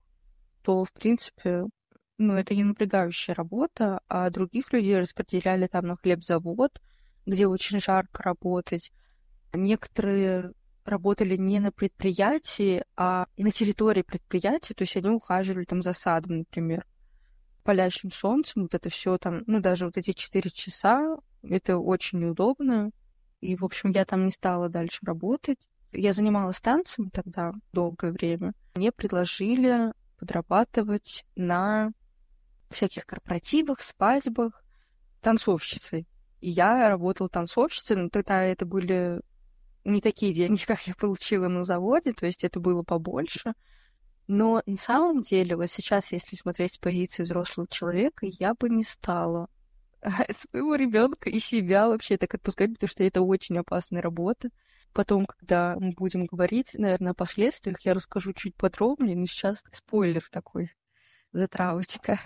то, 0.63 0.85
в 0.85 0.93
принципе, 0.93 1.67
ну, 2.19 2.35
это 2.35 2.57
не 2.57 2.65
напрягающая 2.65 3.37
работа, 3.37 4.01
а 4.09 4.29
других 4.31 4.73
людей 4.73 4.99
распределяли 4.99 5.69
там 5.69 5.87
на 5.87 5.97
хлебзавод, 5.97 6.83
где 7.27 7.47
очень 7.47 7.81
жарко 7.81 8.25
работать. 8.25 8.91
Некоторые 9.53 10.53
работали 10.87 11.37
не 11.37 11.61
на 11.61 11.73
предприятии, 11.73 12.85
а 12.97 13.26
на 13.37 13.50
территории 13.50 14.02
предприятия, 14.02 14.75
то 14.75 14.83
есть 14.83 14.97
они 14.97 15.11
ухаживали 15.11 15.64
там 15.64 15.83
за 15.83 15.93
садом, 15.93 16.38
например, 16.38 16.87
палящим 17.64 18.12
солнцем, 18.12 18.62
вот 18.62 18.75
это 18.75 18.88
все 18.88 19.19
там, 19.19 19.43
ну, 19.47 19.61
даже 19.61 19.87
вот 19.87 19.97
эти 19.97 20.12
четыре 20.12 20.50
часа, 20.50 21.16
это 21.43 21.78
очень 21.78 22.21
неудобно. 22.21 22.90
И, 23.40 23.57
в 23.57 23.64
общем, 23.64 23.90
я 23.90 24.05
там 24.05 24.25
не 24.25 24.31
стала 24.31 24.69
дальше 24.69 25.00
работать. 25.05 25.59
Я 25.93 26.12
занималась 26.12 26.61
танцем 26.61 27.11
тогда 27.11 27.52
долгое 27.73 28.12
время. 28.12 28.52
Мне 28.75 28.93
предложили 28.93 29.93
подрабатывать 30.19 31.25
на 31.35 31.90
всяких 32.71 33.05
корпоративах, 33.07 33.83
свадьбах 33.83 34.62
танцовщицей. 35.21 36.07
И 36.40 36.50
я 36.50 36.88
работала 36.88 37.28
танцовщицей, 37.28 37.97
но 37.97 38.09
тогда 38.09 38.43
это 38.43 38.64
были 38.66 39.21
не 39.87 40.00
такие 40.00 40.35
деньги, 40.35 40.62
как 40.64 40.87
я 40.87 40.95
получила 40.95 41.49
на 41.49 41.64
заводе, 41.64 42.12
то 42.12 42.26
есть 42.26 42.45
это 42.45 42.61
было 42.61 42.83
побольше. 42.83 43.55
Но 44.26 44.62
на 44.66 44.76
самом 44.76 45.21
деле, 45.21 45.57
вот 45.57 45.71
сейчас, 45.71 46.12
если 46.12 46.35
смотреть 46.35 46.75
с 46.75 46.78
позиции 46.78 47.23
взрослого 47.23 47.69
человека, 47.69 48.26
я 48.26 48.55
бы 48.55 48.69
не 48.69 48.83
стала 48.83 49.49
своего 50.37 50.75
ребенка 50.75 51.31
и 51.31 51.38
себя 51.38 51.88
вообще 51.88 52.16
так 52.16 52.35
отпускать, 52.35 52.75
потому 52.75 52.88
что 52.88 53.05
это 53.05 53.23
очень 53.23 53.59
опасная 53.59 54.02
работа. 54.02 54.50
Потом, 54.93 55.26
когда 55.26 55.76
мы 55.78 55.93
будем 55.93 56.25
говорить, 56.25 56.75
наверное, 56.75 57.12
о 57.12 57.14
последствиях, 57.14 57.81
я 57.83 57.95
расскажу 57.95 58.33
чуть 58.33 58.57
подробнее, 58.57 59.16
но 59.16 59.26
сейчас 59.26 59.62
спойлер 59.71 60.26
такой, 60.31 60.73
затравочка. 61.33 62.19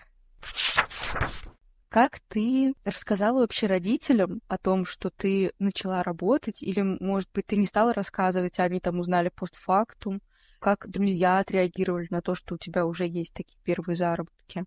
Как 1.90 2.20
ты 2.28 2.72
рассказала 2.84 3.40
вообще 3.40 3.66
родителям 3.66 4.42
о 4.46 4.58
том, 4.58 4.84
что 4.84 5.10
ты 5.10 5.52
начала 5.58 6.04
работать, 6.04 6.62
или, 6.62 6.82
может 6.82 7.28
быть, 7.34 7.46
ты 7.46 7.56
не 7.56 7.66
стала 7.66 7.92
рассказывать, 7.92 8.60
а 8.60 8.62
они 8.62 8.78
там 8.78 9.00
узнали 9.00 9.28
постфактум? 9.28 10.22
Как 10.60 10.88
друзья 10.88 11.40
отреагировали 11.40 12.06
на 12.10 12.22
то, 12.22 12.36
что 12.36 12.54
у 12.54 12.58
тебя 12.58 12.86
уже 12.86 13.08
есть 13.08 13.34
такие 13.34 13.58
первые 13.64 13.96
заработки? 13.96 14.66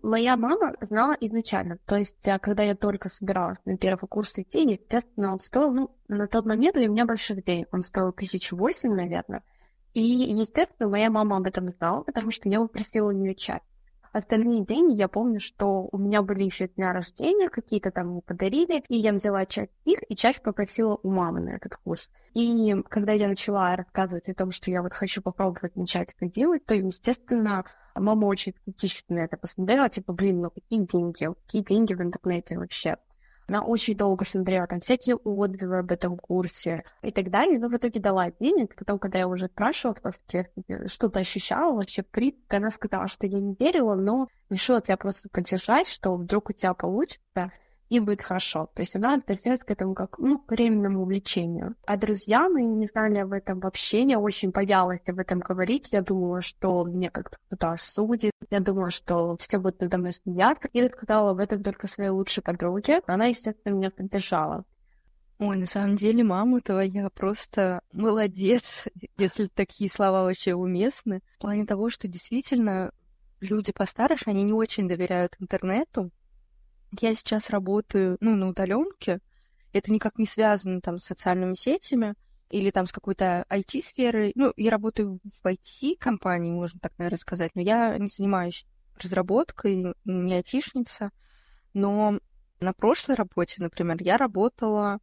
Моя 0.00 0.38
мама 0.38 0.72
знала 0.80 1.14
изначально. 1.20 1.76
То 1.84 1.96
есть, 1.96 2.26
а, 2.26 2.38
когда 2.38 2.62
я 2.62 2.74
только 2.74 3.10
собиралась 3.10 3.58
на 3.66 3.76
первый 3.76 4.08
курс 4.08 4.38
идти, 4.38 4.62
естественно, 4.62 5.34
он 5.34 5.40
стоил, 5.40 5.72
ну, 5.74 5.94
на 6.08 6.26
тот 6.26 6.46
момент 6.46 6.76
для 6.76 6.88
меня 6.88 7.04
больших 7.04 7.44
денег. 7.44 7.68
Он 7.70 7.82
стоил 7.82 8.12
тысячу 8.12 8.56
восемь, 8.56 8.94
наверное. 8.94 9.42
И, 9.92 10.00
естественно, 10.02 10.88
моя 10.88 11.10
мама 11.10 11.36
об 11.36 11.46
этом 11.46 11.68
знала, 11.68 12.02
потому 12.02 12.30
что 12.30 12.48
я 12.48 12.60
попросила 12.60 13.08
у 13.08 13.12
нее 13.12 13.34
чай. 13.34 13.60
Остальные 14.16 14.64
деньги 14.64 14.96
я 14.96 15.08
помню, 15.08 15.40
что 15.40 15.90
у 15.92 15.98
меня 15.98 16.22
были 16.22 16.44
еще 16.44 16.68
дня 16.68 16.94
рождения, 16.94 17.50
какие-то 17.50 17.90
там 17.90 18.12
мне 18.12 18.22
подарили, 18.22 18.82
и 18.88 18.96
я 18.96 19.12
взяла 19.12 19.44
часть 19.44 19.72
их, 19.84 19.98
и 20.08 20.16
часть 20.16 20.40
попросила 20.40 20.98
у 21.02 21.10
мамы 21.10 21.40
на 21.40 21.50
этот 21.50 21.76
курс. 21.76 22.10
И 22.32 22.74
когда 22.88 23.12
я 23.12 23.28
начала 23.28 23.76
рассказывать 23.76 24.26
о 24.30 24.34
том, 24.34 24.52
что 24.52 24.70
я 24.70 24.80
вот 24.80 24.94
хочу 24.94 25.20
попробовать 25.20 25.76
начать 25.76 26.14
это 26.18 26.32
делать, 26.32 26.64
то, 26.64 26.74
естественно, 26.74 27.66
Мама 27.98 28.26
очень 28.26 28.52
скептично 28.52 29.16
на 29.16 29.20
это 29.20 29.38
посмотрела, 29.38 29.88
типа, 29.88 30.12
блин, 30.12 30.42
ну 30.42 30.50
какие 30.50 30.80
деньги, 30.80 31.34
какие 31.46 31.62
деньги 31.62 31.94
в 31.94 32.02
интернете 32.02 32.58
вообще. 32.58 32.96
Она 33.48 33.62
очень 33.62 33.96
долго 33.96 34.24
смотрела 34.24 34.66
там 34.66 34.80
всякие 34.80 35.16
отзывы 35.16 35.78
об 35.78 35.92
этом 35.92 36.16
курсе 36.16 36.84
и 37.02 37.12
так 37.12 37.30
далее, 37.30 37.58
но 37.58 37.68
в 37.68 37.76
итоге 37.76 38.00
дала 38.00 38.30
денег. 38.40 38.74
Потом, 38.74 38.98
когда 38.98 39.18
я 39.18 39.28
уже 39.28 39.46
спрашивала, 39.46 39.96
что-то 40.86 41.20
ощущала 41.20 41.74
вообще, 41.74 42.02
принципе, 42.02 42.56
она 42.56 42.70
сказала, 42.70 43.08
что 43.08 43.26
я 43.26 43.38
не 43.38 43.54
верила, 43.58 43.94
но 43.94 44.28
решила 44.50 44.80
тебя 44.80 44.96
просто 44.96 45.28
поддержать, 45.28 45.88
что 45.88 46.16
вдруг 46.16 46.50
у 46.50 46.52
тебя 46.52 46.74
получится 46.74 47.52
и 47.88 48.00
будет 48.00 48.22
хорошо. 48.22 48.70
То 48.74 48.82
есть 48.82 48.96
она 48.96 49.14
относилась 49.14 49.60
к 49.60 49.70
этому 49.70 49.94
как 49.94 50.18
ну, 50.18 50.38
к 50.38 50.50
временному 50.50 51.02
увлечению. 51.02 51.76
А 51.86 51.96
друзья 51.96 52.48
мы 52.48 52.62
не 52.62 52.86
знали 52.86 53.18
об 53.18 53.32
этом 53.32 53.60
вообще, 53.60 54.02
я 54.02 54.18
очень 54.18 54.50
боялась 54.50 55.00
об 55.06 55.18
этом 55.18 55.40
говорить. 55.40 55.88
Я 55.92 56.02
думала, 56.02 56.42
что 56.42 56.84
мне 56.84 57.10
как-то 57.10 57.36
кто-то 57.46 57.70
осудит. 57.72 58.32
Я 58.50 58.60
думала, 58.60 58.90
что 58.90 59.36
все 59.36 59.58
будут 59.58 59.80
надо 59.80 59.98
мной 59.98 60.12
смеяться. 60.12 60.68
И 60.72 60.82
рассказала 60.82 61.30
об 61.30 61.38
этом 61.38 61.62
только 61.62 61.86
своей 61.86 62.10
лучшей 62.10 62.42
подруге. 62.42 63.00
Она, 63.06 63.26
естественно, 63.26 63.74
меня 63.74 63.90
поддержала. 63.90 64.64
Ой, 65.38 65.58
на 65.58 65.66
самом 65.66 65.96
деле, 65.96 66.24
мама 66.24 66.60
твоя 66.60 67.10
просто 67.10 67.82
молодец, 67.92 68.86
если 69.18 69.46
такие 69.46 69.90
слова 69.90 70.22
вообще 70.22 70.54
уместны. 70.54 71.20
В 71.36 71.42
плане 71.42 71.66
того, 71.66 71.90
что 71.90 72.08
действительно 72.08 72.90
люди 73.40 73.70
постарше, 73.70 74.30
они 74.30 74.44
не 74.44 74.54
очень 74.54 74.88
доверяют 74.88 75.36
интернету, 75.38 76.10
я 77.00 77.14
сейчас 77.14 77.50
работаю, 77.50 78.16
ну, 78.20 78.36
на 78.36 78.48
удаленке. 78.48 79.20
Это 79.72 79.92
никак 79.92 80.18
не 80.18 80.26
связано 80.26 80.80
там 80.80 80.98
с 80.98 81.04
социальными 81.04 81.54
сетями 81.54 82.14
или 82.50 82.70
там 82.70 82.86
с 82.86 82.92
какой-то 82.92 83.44
IT-сферой. 83.50 84.32
Ну, 84.34 84.52
я 84.56 84.70
работаю 84.70 85.20
в 85.42 85.46
IT-компании, 85.46 86.50
можно 86.50 86.78
так, 86.80 86.92
наверное, 86.98 87.18
сказать, 87.18 87.52
но 87.54 87.62
я 87.62 87.98
не 87.98 88.08
занимаюсь 88.08 88.66
разработкой, 88.96 89.94
не 90.04 90.34
айтишница. 90.34 91.10
Но 91.74 92.18
на 92.60 92.72
прошлой 92.72 93.16
работе, 93.16 93.62
например, 93.62 93.96
я 94.00 94.16
работала 94.16 94.98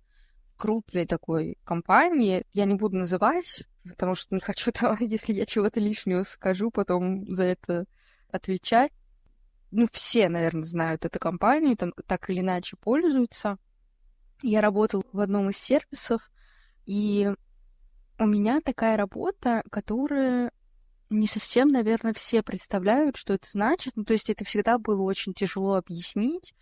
в 0.55 0.57
крупной 0.57 1.05
такой 1.05 1.57
компании. 1.63 2.45
Я 2.53 2.65
не 2.65 2.75
буду 2.75 2.97
называть, 2.97 3.63
потому 3.83 4.15
что 4.15 4.33
не 4.33 4.41
хочу, 4.41 4.71
если 4.99 5.33
я 5.33 5.45
чего-то 5.45 5.79
лишнего 5.79 6.23
скажу, 6.23 6.71
потом 6.71 7.25
за 7.33 7.43
это 7.43 7.85
отвечать 8.31 8.91
ну, 9.73 9.87
все, 9.91 10.29
наверное, 10.29 10.63
знают 10.63 11.05
эту 11.05 11.19
компанию, 11.19 11.75
там 11.75 11.93
так 12.05 12.29
или 12.29 12.39
иначе 12.39 12.77
пользуются. 12.77 13.57
Я 14.41 14.61
работала 14.61 15.03
в 15.11 15.19
одном 15.19 15.49
из 15.49 15.57
сервисов, 15.57 16.31
и 16.85 17.31
у 18.19 18.25
меня 18.25 18.61
такая 18.61 18.97
работа, 18.97 19.63
которая 19.71 20.51
не 21.09 21.27
совсем, 21.27 21.69
наверное, 21.69 22.13
все 22.13 22.43
представляют, 22.43 23.17
что 23.17 23.33
это 23.33 23.47
значит. 23.49 23.93
Ну, 23.95 24.03
то 24.03 24.13
есть 24.13 24.29
это 24.29 24.45
всегда 24.45 24.77
было 24.77 25.01
очень 25.01 25.33
тяжело 25.33 25.75
объяснить, 25.75 26.53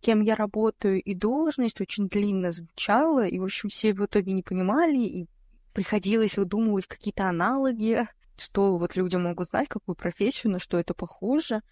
кем 0.00 0.20
я 0.20 0.34
работаю, 0.34 1.00
и 1.00 1.14
должность 1.14 1.80
очень 1.80 2.08
длинно 2.08 2.52
звучала, 2.52 3.26
и, 3.26 3.38
в 3.38 3.44
общем, 3.44 3.68
все 3.68 3.94
в 3.94 4.04
итоге 4.04 4.32
не 4.32 4.42
понимали, 4.42 4.98
и 4.98 5.26
приходилось 5.72 6.36
выдумывать 6.36 6.86
какие-то 6.86 7.28
аналоги, 7.28 8.06
что 8.36 8.78
вот 8.78 8.96
люди 8.96 9.16
могут 9.16 9.48
знать, 9.48 9.68
какую 9.68 9.96
профессию, 9.96 10.52
на 10.52 10.58
что 10.58 10.78
это 10.78 10.94
похоже. 10.94 11.62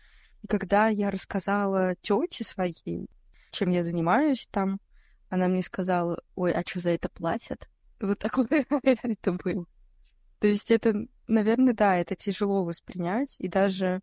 И 0.46 0.48
когда 0.48 0.86
я 0.86 1.10
рассказала 1.10 1.96
тете 2.02 2.44
своей, 2.44 3.10
чем 3.50 3.70
я 3.70 3.82
занимаюсь 3.82 4.46
там, 4.52 4.80
она 5.28 5.48
мне 5.48 5.60
сказала, 5.60 6.22
ой, 6.36 6.52
а 6.52 6.62
что 6.64 6.78
за 6.78 6.90
это 6.90 7.08
платят? 7.08 7.68
Вот 8.00 8.20
такое 8.20 8.64
это 8.84 9.32
было. 9.32 9.66
То 10.38 10.46
есть 10.46 10.70
это, 10.70 11.08
наверное, 11.26 11.74
да, 11.74 11.96
это 11.96 12.14
тяжело 12.14 12.64
воспринять. 12.64 13.34
И 13.40 13.48
даже, 13.48 14.02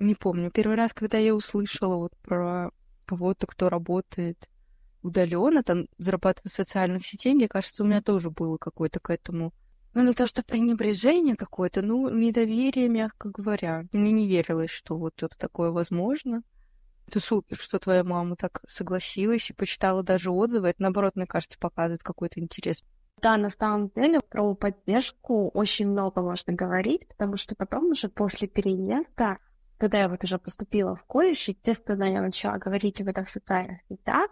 не 0.00 0.16
помню, 0.16 0.50
первый 0.50 0.76
раз, 0.76 0.92
когда 0.92 1.18
я 1.18 1.36
услышала 1.36 1.94
вот 1.94 2.16
про 2.16 2.72
кого-то, 3.04 3.46
кто 3.46 3.68
работает 3.68 4.48
удаленно, 5.02 5.62
там, 5.62 5.86
зарабатывает 5.98 6.50
в 6.50 6.56
социальных 6.56 7.06
сетях, 7.06 7.34
мне 7.34 7.46
кажется, 7.46 7.84
у 7.84 7.86
меня 7.86 8.02
тоже 8.02 8.30
было 8.30 8.56
какое-то 8.58 8.98
к 8.98 9.10
этому 9.10 9.54
ну, 9.96 10.08
не 10.08 10.12
то, 10.12 10.26
что 10.26 10.42
пренебрежение 10.42 11.36
какое-то, 11.36 11.80
ну, 11.80 12.10
недоверие, 12.10 12.86
мягко 12.86 13.30
говоря. 13.30 13.86
Мне 13.92 14.12
не 14.12 14.28
верилось, 14.28 14.68
что 14.70 14.98
вот 14.98 15.22
это 15.22 15.38
такое 15.38 15.70
возможно. 15.70 16.42
Это 17.08 17.18
супер, 17.18 17.56
что 17.56 17.78
твоя 17.78 18.04
мама 18.04 18.36
так 18.36 18.60
согласилась 18.68 19.48
и 19.48 19.54
почитала 19.54 20.02
даже 20.02 20.30
отзывы. 20.30 20.68
Это, 20.68 20.82
наоборот, 20.82 21.16
мне 21.16 21.26
кажется, 21.26 21.58
показывает 21.58 22.02
какой-то 22.02 22.40
интерес. 22.40 22.84
Да, 23.22 23.38
на 23.38 23.50
самом 23.50 23.88
деле 23.88 24.20
про 24.20 24.54
поддержку 24.54 25.48
очень 25.54 25.88
много 25.88 26.20
можно 26.20 26.52
говорить, 26.52 27.08
потому 27.08 27.38
что 27.38 27.56
потом 27.56 27.86
уже 27.86 28.10
после 28.10 28.48
переезда, 28.48 29.38
когда 29.78 30.00
я 30.00 30.08
вот 30.10 30.22
уже 30.22 30.38
поступила 30.38 30.94
в 30.94 31.04
колледж, 31.04 31.48
естественно, 31.48 32.04
я 32.04 32.20
начала 32.20 32.58
говорить 32.58 33.00
об 33.00 33.08
этих 33.08 33.30
социальных 33.30 33.78
сетях, 33.88 34.28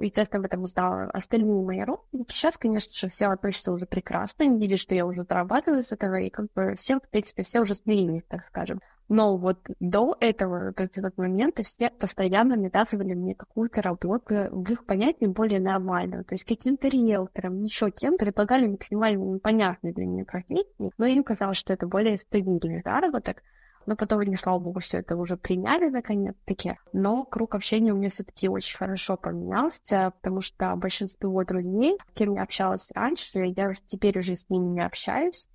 естественно, 0.00 0.40
об 0.40 0.46
этом 0.46 0.62
узнала 0.62 1.10
остальные 1.12 1.62
мои 1.62 1.82
родственники. 1.82 2.32
Сейчас, 2.32 2.56
конечно 2.56 2.92
же, 2.92 3.08
все 3.08 3.26
относятся 3.26 3.72
уже 3.72 3.86
прекрасно, 3.86 4.44
они 4.44 4.58
видят, 4.58 4.78
что 4.78 4.94
я 4.94 5.06
уже 5.06 5.24
зарабатываю 5.24 5.82
с 5.82 5.92
этого, 5.92 6.16
и 6.16 6.30
как 6.30 6.52
бы 6.54 6.74
все, 6.74 6.98
в 6.98 7.08
принципе, 7.08 7.42
все 7.42 7.60
уже 7.60 7.74
смирились, 7.74 8.22
так 8.28 8.46
скажем. 8.48 8.80
Но 9.08 9.36
вот 9.36 9.58
до 9.78 10.16
этого, 10.18 10.72
в 10.72 10.80
этот 10.80 11.16
момент, 11.16 11.60
все 11.62 11.90
постоянно 11.90 12.56
навязывали 12.56 13.14
мне 13.14 13.36
какую-то 13.36 13.80
работу 13.80 14.20
в 14.28 14.70
их 14.70 14.84
понятии 14.84 15.26
более 15.26 15.60
нормальную. 15.60 16.24
То 16.24 16.34
есть 16.34 16.44
каким-то 16.44 16.88
риэлтором, 16.88 17.62
еще 17.62 17.90
кем 17.92 18.16
предлагали 18.18 18.66
максимально 18.66 19.22
непонятные 19.22 19.92
для 19.92 20.06
меня 20.06 20.24
профессии, 20.24 20.90
но 20.98 21.06
им 21.06 21.22
казалось, 21.22 21.56
что 21.56 21.72
это 21.72 21.86
более 21.86 22.18
стабильный 22.18 22.82
заработок 22.82 23.42
но 23.86 23.96
потом 23.96 24.20
они, 24.20 24.36
слава 24.36 24.58
богу, 24.58 24.80
все 24.80 24.98
это 24.98 25.16
уже 25.16 25.36
приняли 25.36 25.88
наконец-таки. 25.88 26.76
Но 26.92 27.24
круг 27.24 27.54
общения 27.54 27.92
у 27.92 27.96
меня 27.96 28.08
все-таки 28.08 28.48
очень 28.48 28.76
хорошо 28.76 29.16
поменялся, 29.16 30.12
потому 30.20 30.42
что 30.42 30.74
большинство 30.76 31.44
друзей, 31.44 31.98
с 32.10 32.18
кем 32.18 32.34
я 32.34 32.42
общалась 32.42 32.90
раньше, 32.94 33.38
я 33.40 33.74
теперь 33.86 34.18
уже 34.18 34.36
с 34.36 34.48
ними 34.48 34.66
не 34.66 34.84
общаюсь. 34.84 35.48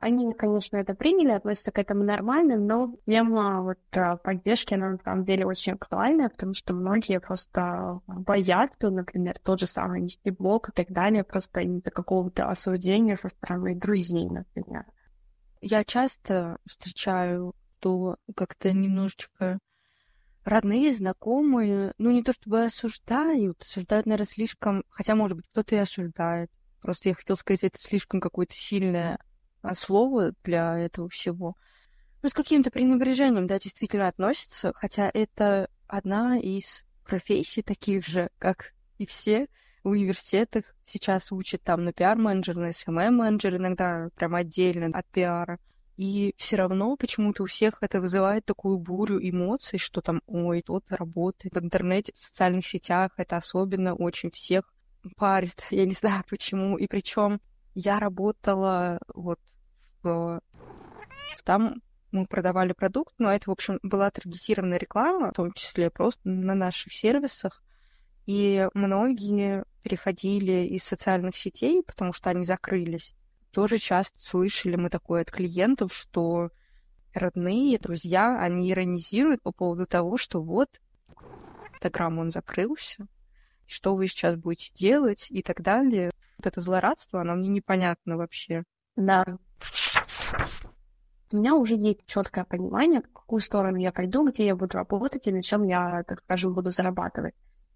Они, 0.00 0.32
конечно, 0.32 0.76
это 0.76 0.94
приняли, 0.94 1.30
относятся 1.30 1.70
к 1.70 1.78
этому 1.78 2.02
нормально, 2.02 2.56
но 2.56 2.96
тема 3.06 3.62
вот 3.62 3.78
э, 3.92 4.16
поддержки, 4.16 4.74
она 4.74 4.90
на 4.90 4.98
самом 4.98 5.24
деле 5.24 5.46
очень 5.46 5.74
актуальная, 5.74 6.30
потому 6.30 6.52
что 6.52 6.74
многие 6.74 7.20
просто 7.20 8.00
боятся, 8.08 8.90
например, 8.90 9.38
тот 9.44 9.60
же 9.60 9.68
самый 9.68 10.00
нести 10.00 10.32
блог 10.32 10.70
и 10.70 10.72
так 10.72 10.90
далее, 10.90 11.22
просто 11.22 11.60
из-за 11.60 11.92
какого-то 11.92 12.48
осуждения 12.48 13.16
со 13.16 13.28
стороны 13.28 13.76
друзей, 13.76 14.28
например. 14.28 14.84
Я 15.60 15.84
часто 15.84 16.58
встречаю 16.66 17.54
что 17.84 18.16
как-то 18.34 18.72
немножечко 18.72 19.58
родные, 20.44 20.92
знакомые, 20.92 21.92
ну, 21.98 22.10
не 22.12 22.22
то 22.22 22.32
чтобы 22.32 22.64
осуждают, 22.64 23.60
осуждают, 23.60 24.06
наверное, 24.06 24.26
слишком, 24.26 24.84
хотя, 24.88 25.14
может 25.14 25.36
быть, 25.36 25.46
кто-то 25.48 25.74
и 25.74 25.78
осуждает. 25.78 26.50
Просто 26.80 27.10
я 27.10 27.14
хотела 27.14 27.36
сказать, 27.36 27.64
это 27.64 27.78
слишком 27.78 28.20
какое-то 28.20 28.54
сильное 28.54 29.18
слово 29.74 30.32
для 30.44 30.78
этого 30.78 31.10
всего. 31.10 31.56
Ну, 32.22 32.28
с 32.30 32.34
каким-то 32.34 32.70
пренебрежением, 32.70 33.46
да, 33.46 33.58
действительно 33.58 34.08
относятся, 34.08 34.72
хотя 34.74 35.10
это 35.12 35.68
одна 35.86 36.38
из 36.38 36.86
профессий 37.04 37.62
таких 37.62 38.06
же, 38.06 38.30
как 38.38 38.72
и 38.96 39.04
все 39.04 39.46
в 39.82 39.90
университетах. 39.90 40.74
Сейчас 40.84 41.30
учат 41.32 41.62
там 41.62 41.84
на 41.84 41.92
пиар-менеджер, 41.92 42.56
на 42.56 42.70
SMM-менеджер, 42.70 43.56
иногда 43.56 44.08
прям 44.14 44.34
отдельно 44.34 44.86
от 44.98 45.06
пиара. 45.06 45.58
И 45.96 46.34
все 46.36 46.56
равно 46.56 46.96
почему-то 46.96 47.44
у 47.44 47.46
всех 47.46 47.78
это 47.82 48.00
вызывает 48.00 48.44
такую 48.44 48.78
бурю 48.78 49.18
эмоций, 49.20 49.78
что 49.78 50.00
там, 50.00 50.22
ой, 50.26 50.62
тот 50.62 50.84
работает 50.90 51.54
в 51.54 51.58
интернете, 51.58 52.12
в 52.14 52.18
социальных 52.18 52.66
сетях, 52.66 53.12
это 53.16 53.36
особенно 53.36 53.94
очень 53.94 54.30
всех 54.30 54.74
парит. 55.16 55.64
Я 55.70 55.86
не 55.86 55.94
знаю 55.94 56.24
почему. 56.28 56.76
И 56.76 56.86
причем 56.86 57.40
я 57.74 57.98
работала 57.98 59.00
вот 59.12 59.40
в... 60.02 60.40
Там 61.44 61.82
мы 62.12 62.26
продавали 62.26 62.72
продукт, 62.72 63.12
но 63.18 63.32
это, 63.32 63.50
в 63.50 63.52
общем, 63.52 63.80
была 63.82 64.10
таргетированная 64.10 64.78
реклама, 64.78 65.30
в 65.30 65.34
том 65.34 65.52
числе 65.52 65.90
просто 65.90 66.28
на 66.28 66.54
наших 66.54 66.92
сервисах. 66.92 67.62
И 68.26 68.68
многие 68.72 69.64
переходили 69.82 70.64
из 70.66 70.84
социальных 70.84 71.36
сетей, 71.36 71.82
потому 71.82 72.12
что 72.12 72.30
они 72.30 72.44
закрылись. 72.44 73.14
Тоже 73.54 73.78
часто 73.78 74.20
слышали 74.20 74.74
мы 74.74 74.90
такое 74.90 75.22
от 75.22 75.30
клиентов, 75.30 75.94
что 75.94 76.50
родные, 77.14 77.78
друзья, 77.78 78.36
они 78.40 78.70
иронизируют 78.70 79.42
по 79.42 79.52
поводу 79.52 79.86
того, 79.86 80.16
что 80.16 80.42
вот 80.42 80.80
Инстаграм 81.72 82.18
он 82.18 82.30
закрылся, 82.30 83.06
что 83.66 83.94
вы 83.94 84.08
сейчас 84.08 84.34
будете 84.34 84.72
делать 84.74 85.26
и 85.30 85.40
так 85.42 85.60
далее. 85.60 86.10
Вот 86.38 86.46
это 86.48 86.60
злорадство, 86.60 87.20
оно 87.20 87.36
мне 87.36 87.48
непонятно 87.48 88.16
вообще. 88.16 88.64
Да. 88.96 89.24
У 91.30 91.36
меня 91.36 91.54
уже 91.54 91.74
есть 91.76 92.06
четкое 92.06 92.44
понимание, 92.44 93.02
в 93.02 93.12
какую 93.12 93.40
сторону 93.40 93.76
я 93.76 93.92
пойду, 93.92 94.28
где 94.28 94.46
я 94.46 94.56
буду 94.56 94.78
работать 94.78 95.28
и 95.28 95.32
на 95.32 95.42
чем 95.42 95.62
я, 95.62 96.02
так 96.04 96.22
скажем, 96.24 96.54
буду 96.54 96.72
зарабатывать 96.72 97.34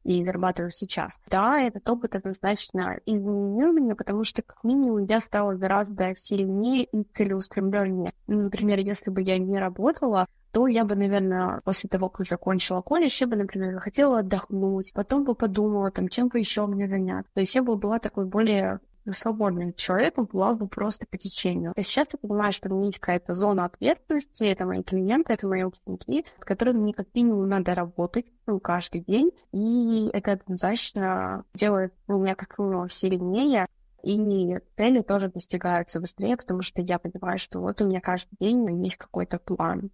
и 0.08 0.24
зарабатываю 0.24 0.70
сейчас. 0.70 1.12
Да, 1.26 1.60
этот 1.60 1.86
опыт 1.90 2.14
однозначно 2.14 2.98
изменил 3.04 3.72
меня, 3.74 3.94
потому 3.94 4.24
что, 4.24 4.40
как 4.40 4.64
минимум, 4.64 5.04
я 5.04 5.20
стала 5.20 5.52
гораздо 5.52 6.14
сильнее 6.16 6.84
и 6.84 7.04
целеустремленнее. 7.14 8.12
Например, 8.26 8.78
если 8.78 9.10
бы 9.10 9.20
я 9.20 9.36
не 9.38 9.58
работала, 9.58 10.26
то 10.50 10.66
я 10.66 10.86
бы, 10.86 10.94
наверное, 10.94 11.60
после 11.62 11.90
того, 11.90 12.08
как 12.08 12.26
закончила 12.26 12.80
колледж, 12.80 13.18
я 13.20 13.26
бы, 13.26 13.36
например, 13.36 13.78
хотела 13.80 14.20
отдохнуть, 14.20 14.94
потом 14.94 15.24
бы 15.24 15.34
подумала, 15.34 15.90
там, 15.90 16.08
чем 16.08 16.28
бы 16.28 16.38
еще 16.38 16.66
мне 16.66 16.88
заняться. 16.88 17.30
То 17.34 17.42
есть 17.42 17.54
я 17.54 17.62
бы 17.62 17.76
была 17.76 17.98
такой 17.98 18.24
более 18.24 18.80
свободным 19.12 19.74
человеком, 19.74 20.28
была 20.30 20.54
бы 20.54 20.68
просто 20.68 21.06
по 21.06 21.16
течению. 21.16 21.72
А 21.76 21.82
сейчас 21.82 22.08
я 22.12 22.18
понимаю, 22.18 22.52
что 22.52 22.68
у 22.68 22.76
меня 22.76 22.86
есть 22.86 22.98
какая-то 22.98 23.34
зона 23.34 23.64
ответственности, 23.64 24.44
это 24.44 24.66
мои 24.66 24.82
клиенты, 24.82 25.32
это 25.32 25.46
мои 25.46 25.64
ученики, 25.64 26.24
с 26.40 26.44
которыми 26.44 26.78
мне 26.78 26.94
как 26.94 27.08
минимум 27.14 27.48
надо 27.48 27.74
работать 27.74 28.26
ну, 28.46 28.60
каждый 28.60 29.00
день, 29.00 29.30
и 29.52 30.10
это 30.12 30.32
однозначно 30.32 31.44
делает 31.54 31.92
меня 32.08 32.34
как 32.34 32.58
минимум 32.58 32.88
сильнее, 32.88 33.66
и 34.02 34.58
цели 34.76 35.02
тоже 35.02 35.28
достигаются 35.28 36.00
быстрее, 36.00 36.36
потому 36.36 36.62
что 36.62 36.80
я 36.80 36.98
понимаю, 36.98 37.38
что 37.38 37.60
вот 37.60 37.80
у 37.80 37.86
меня 37.86 38.00
каждый 38.00 38.36
день 38.38 38.84
есть 38.84 38.96
какой-то 38.96 39.38
план. 39.38 39.90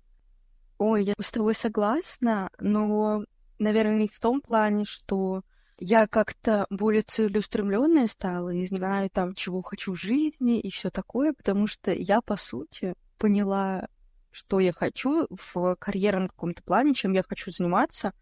Ой, 0.78 1.04
я 1.04 1.14
с 1.18 1.32
тобой 1.32 1.54
согласна, 1.54 2.50
но, 2.58 3.24
наверное, 3.58 3.96
не 3.96 4.08
в 4.08 4.20
том 4.20 4.40
плане, 4.40 4.84
что 4.84 5.42
я 5.86 6.06
как-то 6.06 6.66
более 6.70 7.02
целеустремленная 7.02 8.06
стала 8.06 8.48
и 8.48 8.64
знаю 8.64 9.10
там, 9.10 9.34
чего 9.34 9.60
хочу 9.60 9.92
в 9.92 10.00
жизни 10.00 10.58
и 10.58 10.70
все 10.70 10.88
такое, 10.88 11.34
потому 11.34 11.66
что 11.66 11.92
я, 11.92 12.22
по 12.22 12.36
сути, 12.36 12.94
поняла, 13.18 13.88
что 14.30 14.60
я 14.60 14.72
хочу 14.72 15.26
в 15.28 15.76
карьерном 15.76 16.28
каком-то 16.28 16.62
плане, 16.62 16.94
чем 16.94 17.12
я 17.12 17.22
хочу 17.22 17.50
заниматься, 17.50 18.14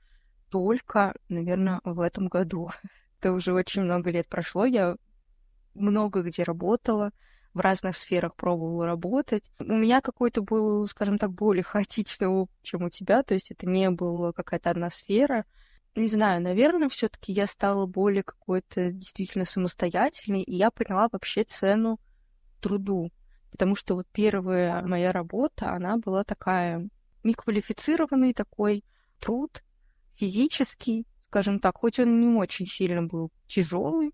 только, 0.51 1.15
наверное, 1.29 1.81
в 1.85 2.01
этом 2.01 2.27
году. 2.27 2.71
Это 3.21 3.33
уже 3.33 3.53
очень 3.53 3.83
много 3.83 4.11
лет 4.11 4.29
прошло, 4.29 4.65
я 4.65 4.97
много 5.75 6.23
где 6.23 6.43
работала, 6.43 7.13
в 7.55 7.61
разных 7.61 7.97
сферах 7.97 8.35
пробовала 8.35 8.87
работать. 8.87 9.53
У 9.61 9.65
меня 9.65 10.01
какой-то 10.01 10.43
был, 10.43 10.85
скажем 10.89 11.17
так, 11.17 11.31
более 11.31 11.63
хаотичный 11.63 12.27
опыт, 12.27 12.57
чем 12.63 12.83
у 12.83 12.91
тебя, 12.91 13.23
то 13.23 13.35
есть 13.35 13.53
это 13.53 13.67
не 13.67 13.89
была 13.89 14.33
какая-то 14.33 14.71
одна 14.71 14.91
сфера, 14.91 15.45
не 15.95 16.09
знаю, 16.09 16.41
наверное, 16.43 16.89
все-таки 16.89 17.33
я 17.33 17.47
стала 17.47 17.87
более 17.87 18.23
какой-то 18.23 18.93
действительно 18.93 19.45
самостоятельной, 19.45 20.43
и 20.43 20.55
я 20.55 20.71
поняла 20.71 21.09
вообще 21.13 21.45
цену 21.45 22.01
труду. 22.61 23.11
Потому 23.51 23.77
что 23.77 23.95
вот 23.95 24.07
первая 24.13 24.83
моя 24.83 25.13
работа, 25.13 25.73
она 25.73 25.99
была 25.99 26.25
такая 26.25 26.89
неквалифицированный 27.23 28.33
такой 28.33 28.85
труд, 29.21 29.63
физический, 30.15 31.07
скажем 31.21 31.59
так, 31.59 31.77
хоть 31.77 31.99
он 32.01 32.21
не 32.21 32.29
очень 32.29 32.67
сильно 32.67 33.03
был 33.03 33.31
тяжелый, 33.47 34.13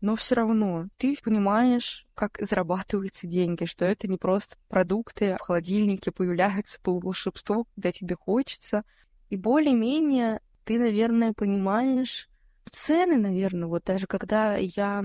но 0.00 0.16
все 0.16 0.34
равно 0.34 0.88
ты 0.96 1.16
понимаешь, 1.22 2.06
как 2.14 2.38
зарабатываются 2.40 3.26
деньги, 3.26 3.64
что 3.66 3.84
это 3.84 4.08
не 4.08 4.16
просто 4.16 4.56
продукты 4.68 5.36
в 5.38 5.42
холодильнике 5.42 6.10
появляются 6.10 6.80
по 6.80 6.98
волшебству, 6.98 7.66
когда 7.74 7.92
тебе 7.92 8.16
хочется. 8.16 8.84
И 9.28 9.36
более-менее 9.36 10.40
ты, 10.70 10.78
наверное, 10.78 11.32
понимаешь 11.32 12.28
цены, 12.70 13.16
наверное, 13.16 13.66
вот 13.66 13.82
даже 13.82 14.06
когда 14.06 14.54
я 14.54 15.02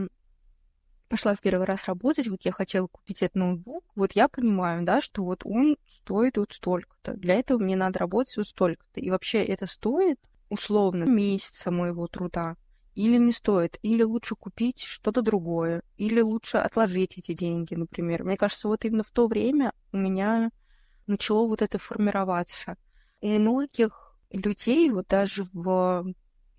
пошла 1.10 1.34
в 1.34 1.41
первый 1.41 1.65
раз 1.65 1.86
работать, 1.86 2.28
вот 2.28 2.43
я 2.43 2.51
хотела 2.51 2.86
купить 2.86 3.23
этот 3.23 3.38
ноутбук, 3.38 3.84
вот 3.95 4.12
я 4.12 4.28
понимаю, 4.28 4.86
да, 4.86 5.01
что 5.01 5.23
вот 5.23 5.41
он 5.43 5.75
стоит 5.88 6.38
вот 6.38 6.54
столько-то. 6.54 7.13
Для 7.13 7.39
этого 7.39 7.58
мне 7.58 7.75
надо 7.75 7.97
работать 7.97 8.38
вот 8.38 8.45
столько-то. 8.45 8.99
И 8.99 9.10
вообще 9.10 9.43
это 9.43 9.65
стоит 9.65 10.19
условно 10.49 11.06
месяца 11.06 11.71
моего 11.71 12.06
труда 12.06 12.58
или 12.93 13.17
не 13.17 13.32
стоит, 13.32 13.80
или 13.82 14.04
лучше 14.04 14.36
купить 14.36 14.84
что-то 14.84 15.23
другое, 15.23 15.82
или 15.97 16.21
лучше 16.21 16.58
отложить 16.58 17.17
эти 17.17 17.34
деньги, 17.34 17.73
например. 17.73 18.23
Мне 18.23 18.38
кажется, 18.38 18.67
вот 18.67 18.86
именно 18.86 19.04
в 19.04 19.10
то 19.10 19.25
время 19.25 19.73
у 19.91 19.97
меня 19.97 20.51
начало 21.08 21.47
вот 21.47 21.63
это 21.63 21.80
формироваться. 21.80 22.78
У 23.19 23.30
многих 23.30 24.05
людей, 24.31 24.89
вот 24.89 25.07
даже 25.07 25.47
в 25.53 26.05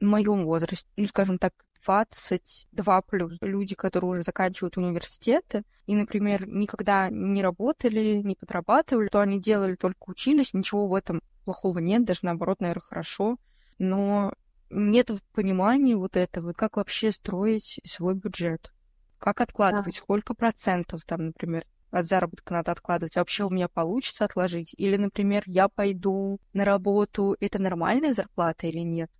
моем 0.01 0.45
возрасте, 0.45 0.89
ну, 0.97 1.07
скажем 1.07 1.39
так, 1.39 1.53
22 1.85 3.03
плюс, 3.03 3.37
люди, 3.41 3.75
которые 3.75 4.11
уже 4.11 4.23
заканчивают 4.23 4.77
университеты 4.77 5.63
и, 5.87 5.95
например, 5.95 6.49
никогда 6.49 7.09
не 7.11 7.43
работали, 7.43 8.23
не 8.23 8.35
подрабатывали, 8.35 9.09
то 9.09 9.21
они 9.21 9.41
делали, 9.41 9.77
только 9.77 10.11
учились, 10.11 10.53
ничего 10.53 10.89
в 10.89 10.95
этом 10.95 11.23
плохого 11.45 11.79
нет, 11.79 12.05
даже 12.05 12.21
наоборот, 12.23 12.61
наверное, 12.61 12.83
хорошо, 12.83 13.37
но 13.79 14.33
нет 14.69 15.11
понимания 15.33 15.97
вот 15.97 16.17
этого, 16.17 16.53
как 16.53 16.77
вообще 16.77 17.13
строить 17.13 17.81
свой 17.85 18.15
бюджет, 18.15 18.73
как 19.19 19.41
откладывать, 19.41 19.95
да. 19.95 20.01
сколько 20.01 20.35
процентов 20.35 21.05
там, 21.05 21.27
например, 21.27 21.65
от 21.99 22.07
заработка 22.07 22.55
надо 22.55 22.73
откладывать, 22.73 23.17
вообще 23.17 23.45
у 23.45 23.51
меня 23.51 23.69
получится 23.69 24.25
отложить? 24.25 24.75
Или, 24.77 24.97
например, 24.97 25.43
я 25.47 25.69
пойду 25.69 26.39
на 26.53 26.65
работу, 26.65 27.37
это 27.41 27.61
нормальная 27.61 28.13
зарплата 28.13 28.67
или 28.67 28.81
нет? 28.81 29.11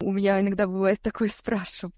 У 0.00 0.12
меня 0.12 0.40
иногда 0.40 0.66
бывает 0.66 1.00
такое 1.00 1.28
спрашивают. 1.32 1.94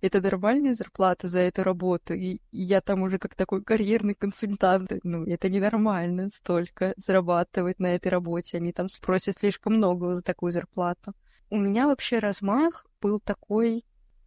Это 0.00 0.20
нормальная 0.20 0.74
зарплата 0.74 1.28
за 1.28 1.40
эту 1.40 1.62
работу? 1.62 2.14
И, 2.14 2.40
и 2.50 2.62
я 2.62 2.80
там 2.80 3.02
уже 3.02 3.18
как 3.18 3.34
такой 3.34 3.62
карьерный 3.62 4.14
консультант. 4.14 4.92
Ну, 5.02 5.24
это 5.24 5.48
ненормально 5.48 6.28
столько 6.30 6.92
зарабатывать 6.96 7.78
на 7.78 7.94
этой 7.94 8.08
работе. 8.08 8.58
Они 8.58 8.72
там 8.72 8.88
спросят 8.88 9.38
слишком 9.38 9.74
много 9.74 10.14
за 10.14 10.22
такую 10.22 10.52
зарплату. 10.52 11.14
У 11.50 11.56
меня 11.56 11.86
вообще 11.86 12.18
размах 12.18 12.86
был 13.00 13.20
такой 13.20 13.84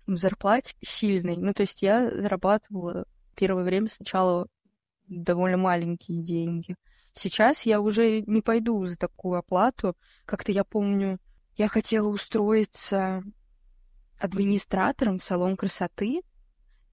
в 0.08 0.16
зарплате 0.16 0.76
сильный. 0.82 1.38
Ну, 1.38 1.54
то 1.54 1.62
есть 1.62 1.82
я 1.82 2.10
зарабатывала 2.10 3.06
первое 3.36 3.64
время 3.64 3.88
сначала 3.88 4.48
довольно 5.08 5.58
маленькие 5.58 6.22
деньги. 6.22 6.76
Сейчас 7.14 7.66
я 7.66 7.82
уже 7.82 8.22
не 8.22 8.42
пойду 8.42 8.86
за 8.86 8.98
такую 8.98 9.40
оплату. 9.40 9.96
Как-то 10.26 10.52
я 10.52 10.64
помню, 10.64 11.20
я 11.56 11.68
хотела 11.68 12.08
устроиться 12.10 13.24
администратором 14.20 15.18
в 15.18 15.24
салон 15.24 15.56
красоты, 15.56 16.22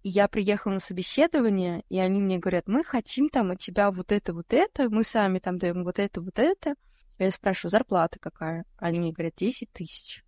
и 0.03 0.09
я 0.09 0.29
приехала 0.29 0.75
на 0.75 0.81
собеседование, 0.81 1.83
и 1.89 1.99
они 1.99 2.21
мне 2.21 2.39
говорят, 2.39 2.69
мы 2.69 2.85
хотим 2.85 3.29
там 3.29 3.51
от 3.51 3.59
тебя 3.59 3.91
вот 3.91 4.13
это, 4.13 4.35
вот 4.35 4.53
это, 4.53 4.89
мы 4.91 5.05
сами 5.05 5.39
там 5.39 5.59
даем 5.59 5.85
вот 5.85 5.99
это, 5.99 6.21
вот 6.21 6.39
это. 6.39 6.75
Я 7.19 7.31
спрашиваю, 7.31 7.71
зарплата 7.71 8.19
какая? 8.19 8.65
Они 8.77 8.99
мне 8.99 9.13
говорят, 9.13 9.35
10 9.37 9.71
тысяч. 9.73 10.25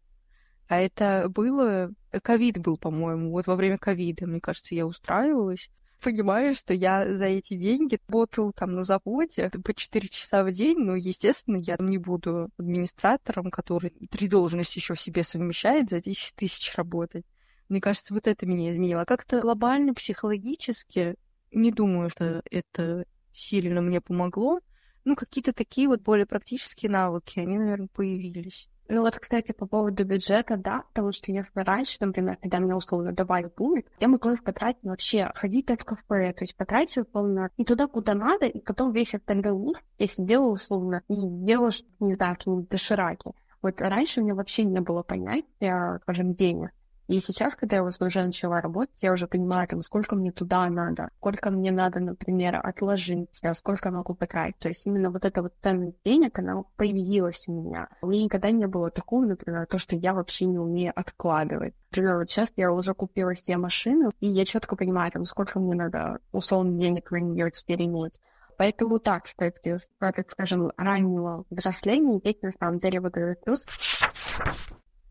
А 0.68 0.80
это 0.80 1.28
было... 1.28 1.90
Ковид 2.22 2.58
был, 2.58 2.78
по-моему. 2.78 3.30
Вот 3.30 3.46
во 3.46 3.56
время 3.56 3.78
ковида, 3.78 4.26
мне 4.26 4.40
кажется, 4.40 4.74
я 4.74 4.86
устраивалась 4.86 5.70
понимаю, 6.00 6.54
что 6.54 6.74
я 6.74 7.06
за 7.14 7.26
эти 7.26 7.54
деньги 7.56 7.98
работал 8.08 8.52
там 8.52 8.74
на 8.74 8.82
заводе 8.82 9.50
по 9.64 9.74
4 9.74 10.08
часа 10.08 10.44
в 10.44 10.52
день, 10.52 10.78
но, 10.78 10.96
естественно, 10.96 11.56
я 11.56 11.76
не 11.78 11.98
буду 11.98 12.50
администратором, 12.58 13.50
который 13.50 13.90
три 14.10 14.28
должности 14.28 14.78
еще 14.78 14.94
в 14.94 15.00
себе 15.00 15.22
совмещает, 15.22 15.90
за 15.90 16.00
10 16.00 16.34
тысяч 16.34 16.74
работать. 16.76 17.24
Мне 17.68 17.80
кажется, 17.80 18.14
вот 18.14 18.26
это 18.26 18.46
меня 18.46 18.70
изменило. 18.70 19.04
Как-то 19.04 19.40
глобально, 19.40 19.92
психологически, 19.94 21.16
не 21.50 21.72
думаю, 21.72 22.10
что 22.10 22.42
это 22.50 23.04
сильно 23.32 23.80
мне 23.80 24.00
помогло. 24.00 24.60
Ну, 25.04 25.16
какие-то 25.16 25.52
такие 25.52 25.88
вот 25.88 26.00
более 26.02 26.26
практические 26.26 26.90
навыки, 26.90 27.38
они, 27.38 27.58
наверное, 27.58 27.88
появились. 27.88 28.68
Ну 28.88 29.00
вот, 29.00 29.18
кстати, 29.18 29.52
по 29.52 29.66
поводу 29.66 30.04
бюджета, 30.04 30.56
да, 30.56 30.84
потому 30.88 31.12
что 31.12 31.32
если 31.32 31.50
раньше, 31.54 31.96
например, 32.00 32.36
когда 32.40 32.58
меня 32.58 32.76
условно 32.76 33.12
давали 33.12 33.48
пункт, 33.48 33.90
я 33.98 34.06
могла 34.06 34.34
их 34.34 34.44
потратить 34.44 34.82
вообще, 34.84 35.30
ходить 35.34 35.68
в 35.68 35.84
кафе, 35.84 36.32
то 36.32 36.44
есть 36.44 36.56
потратить 36.56 36.98
условно 36.98 37.50
и 37.56 37.64
туда, 37.64 37.88
куда 37.88 38.14
надо, 38.14 38.46
и 38.46 38.60
потом 38.60 38.92
весь 38.92 39.14
остальной 39.14 39.56
мир 39.58 39.82
я 39.98 40.06
сидела 40.06 40.46
условно 40.46 41.02
и 41.08 41.14
делала, 41.16 41.70
не 41.98 42.14
знаю, 42.14 42.36
какие-нибудь 42.36 42.68
дошираки. 42.68 43.32
Вот 43.60 43.80
раньше 43.80 44.20
у 44.20 44.24
меня 44.24 44.34
вообще 44.34 44.62
не 44.62 44.80
было 44.80 45.02
понятия, 45.02 45.98
скажем, 46.02 46.34
денег. 46.34 46.70
И 47.08 47.20
сейчас, 47.20 47.54
когда 47.54 47.76
я 47.76 47.84
уже 47.84 48.22
начала 48.24 48.60
работать, 48.60 49.00
я 49.00 49.12
уже 49.12 49.28
понимаю, 49.28 49.68
там, 49.68 49.82
сколько 49.82 50.16
мне 50.16 50.32
туда 50.32 50.68
надо, 50.68 51.10
сколько 51.18 51.50
мне 51.50 51.70
надо, 51.70 52.00
например, 52.00 52.60
отложить, 52.62 53.38
а 53.42 53.54
сколько 53.54 53.92
могу 53.92 54.14
потратить. 54.14 54.58
То 54.58 54.68
есть 54.68 54.86
именно 54.86 55.10
вот 55.10 55.24
эта 55.24 55.42
вот 55.42 55.52
ценность 55.62 55.98
денег, 56.04 56.36
она 56.38 56.64
появилась 56.76 57.44
у 57.46 57.52
меня. 57.52 57.88
У 58.02 58.08
меня 58.08 58.24
никогда 58.24 58.50
не 58.50 58.66
было 58.66 58.90
такого, 58.90 59.24
например, 59.24 59.66
то, 59.66 59.78
что 59.78 59.94
я 59.94 60.14
вообще 60.14 60.46
не 60.46 60.58
умею 60.58 60.92
откладывать. 60.96 61.74
Например, 61.90 62.18
вот 62.18 62.28
сейчас 62.28 62.52
я 62.56 62.72
уже 62.72 62.92
купила 62.92 63.36
себе 63.36 63.56
машину, 63.56 64.10
и 64.18 64.26
я 64.26 64.44
четко 64.44 64.74
понимаю, 64.74 65.12
там, 65.12 65.24
сколько 65.24 65.60
мне 65.60 65.74
надо 65.74 66.18
условно 66.32 66.78
денег 66.78 67.10
на 67.12 67.18
нее 67.18 67.52
теперь 67.52 67.84
иметь. 67.84 68.20
Поэтому 68.58 68.98
так, 68.98 69.24
кстати, 69.24 69.78
так 69.98 70.30
скажем, 70.30 70.72
раннего 70.76 71.44
взросления 71.50 72.18
здесь 72.18 72.40
на 72.42 72.52
самом 72.58 72.78
деле 72.78 73.00
выигрывает 73.00 73.44
плюс. 73.44 73.64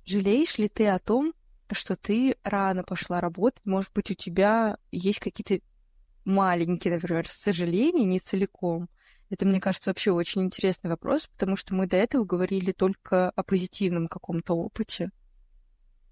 Жалеешь 0.03 0.57
ли 0.57 0.67
ты 0.67 0.87
о 0.87 0.99
том, 0.99 1.33
что 1.73 1.95
ты 1.95 2.35
рано 2.43 2.83
пошла 2.83 3.19
работать, 3.19 3.65
может 3.65 3.91
быть, 3.93 4.11
у 4.11 4.13
тебя 4.13 4.77
есть 4.91 5.19
какие-то 5.19 5.65
маленькие, 6.25 6.93
например, 6.95 7.27
сожаления, 7.29 8.05
не 8.05 8.19
целиком. 8.19 8.89
Это, 9.29 9.45
мне 9.45 9.59
кажется, 9.59 9.89
вообще 9.89 10.11
очень 10.11 10.43
интересный 10.43 10.89
вопрос, 10.89 11.27
потому 11.27 11.55
что 11.55 11.73
мы 11.73 11.87
до 11.87 11.97
этого 11.97 12.25
говорили 12.25 12.71
только 12.71 13.31
о 13.31 13.43
позитивном 13.43 14.07
каком-то 14.07 14.53
опыте. 14.53 15.11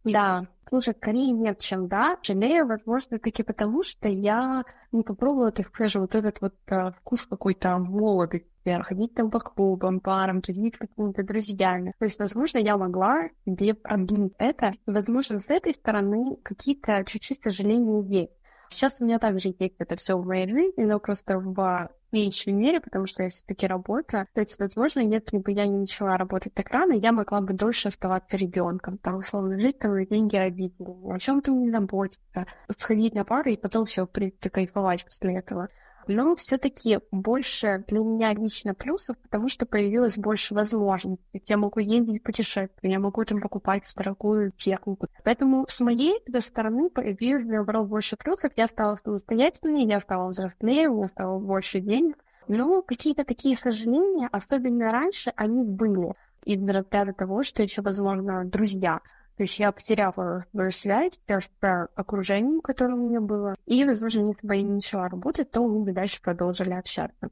Да, 0.04 0.48
слушай, 0.68 0.94
скорее 0.94 1.32
нет, 1.32 1.60
чем 1.60 1.88
да. 1.88 2.18
Жалею, 2.22 2.68
возможно, 2.68 3.20
таки 3.20 3.44
потому, 3.44 3.84
что 3.84 4.08
я 4.08 4.64
не 4.92 5.04
попробовала, 5.04 5.52
так 5.52 5.68
скажем, 5.68 6.02
вот 6.02 6.16
этот 6.16 6.42
вот 6.42 6.56
а, 6.68 6.92
вкус 6.92 7.26
какой-то 7.26 7.78
молодости, 7.78 8.48
ходить 8.66 9.14
там 9.14 9.32
по 9.32 9.40
клубам, 9.40 10.00
парам, 10.00 10.42
ходить 10.42 10.76
с 10.76 10.78
какими-то 10.78 11.24
друзьями. 11.24 11.94
То 12.00 12.06
есть, 12.06 12.20
возможно, 12.20 12.58
я 12.58 12.78
могла 12.78 13.30
себе 13.46 13.74
продлить 13.74 14.34
это. 14.38 14.74
И, 14.86 14.92
возможно, 14.92 15.40
с 15.40 15.50
этой 15.50 15.74
стороны 15.74 16.38
какие-то 16.44 17.04
чуть-чуть 17.06 17.42
сожаления 17.42 18.02
есть. 18.22 18.34
Сейчас 18.74 19.00
у 19.00 19.06
меня 19.06 19.20
также 19.20 19.56
есть 19.58 19.76
это 19.78 19.96
все 19.96 20.18
в 20.18 20.26
моей 20.26 20.48
жизни, 20.50 20.84
но 20.84 21.00
просто 21.00 21.38
в 21.38 21.90
меньшей 22.12 22.54
мере, 22.54 22.80
потому 22.80 23.08
что 23.08 23.24
я 23.24 23.30
все-таки 23.30 23.66
работаю. 23.68 24.28
То 24.34 24.42
есть, 24.42 24.60
возможно, 24.60 25.00
если 25.00 25.38
бы 25.38 25.52
я 25.52 25.66
не 25.66 25.78
начала 25.78 26.18
работать 26.18 26.54
так 26.54 26.70
рано, 26.70 26.94
я 26.94 27.12
могла 27.12 27.42
бы 27.42 27.54
дольше 27.54 27.88
оставаться 27.88 28.38
ребенком, 28.38 28.98
там, 28.98 29.18
условно, 29.18 29.60
жить 29.60 29.80
там 29.80 29.96
на 29.96 30.06
деньги 30.06 30.36
родителей, 30.36 30.96
о 31.12 31.18
чем-то 31.20 31.52
не 31.52 31.72
заботиться, 31.72 32.46
сходить 32.78 33.14
на 33.16 33.26
пару 33.26 33.50
и 33.50 33.58
потом 33.58 33.86
все, 33.86 34.06
в 34.06 34.10
принципе, 34.10 34.50
кайфовать 34.50 35.06
после 35.06 35.38
этого 35.38 35.70
но 36.08 36.36
все-таки 36.36 37.00
больше 37.12 37.84
для 37.88 38.00
меня 38.00 38.34
лично 38.34 38.74
плюсов, 38.74 39.18
потому 39.20 39.48
что 39.50 39.66
появилось 39.66 40.18
больше 40.18 40.54
возможностей. 40.54 41.44
Я 41.46 41.58
могу 41.58 41.80
ездить 41.80 42.24
путешествовать, 42.24 42.72
я 42.82 43.00
могу 43.00 43.24
там 43.26 43.42
покупать 43.42 43.92
дорогую 43.96 44.52
технику. 44.52 45.08
Поэтому 45.24 45.66
с 45.68 45.80
моей 45.80 46.16
стороны 46.42 46.90
появилось, 46.90 47.46
наоборот, 47.46 47.88
больше 47.88 48.18
плюсов. 48.18 48.52
Я 48.56 48.68
стала 48.68 48.98
самостоятельнее, 49.04 49.88
я 49.88 50.00
стала 50.00 50.30
взрослее, 50.30 50.90
у 50.90 50.98
меня 50.98 51.08
стало 51.10 51.40
больше 51.40 51.80
денег. 51.80 52.18
Но 52.48 52.82
какие-то 52.82 53.24
такие 53.24 53.58
сожаления, 53.58 54.28
особенно 54.32 54.92
раньше, 54.92 55.32
они 55.36 55.64
были. 55.64 56.14
Из-за 56.46 56.84
того, 56.84 57.44
что 57.44 57.64
еще, 57.64 57.82
возможно, 57.82 58.44
друзья 58.44 59.00
то 59.36 59.44
есть 59.44 59.58
я 59.58 59.72
потеряла 59.72 60.46
связь 60.70 61.20
с 61.28 61.90
окружением, 61.96 62.62
которое 62.62 62.94
у 62.94 63.10
меня 63.10 63.20
было. 63.20 63.56
И, 63.66 63.84
возможно, 63.84 64.28
если 64.28 64.46
бы 64.46 64.64
начала 64.64 65.10
работать, 65.10 65.50
то 65.50 65.68
мы 65.68 65.84
бы 65.84 65.92
дальше 65.92 66.22
продолжили 66.22 66.72
общаться. 66.72 67.30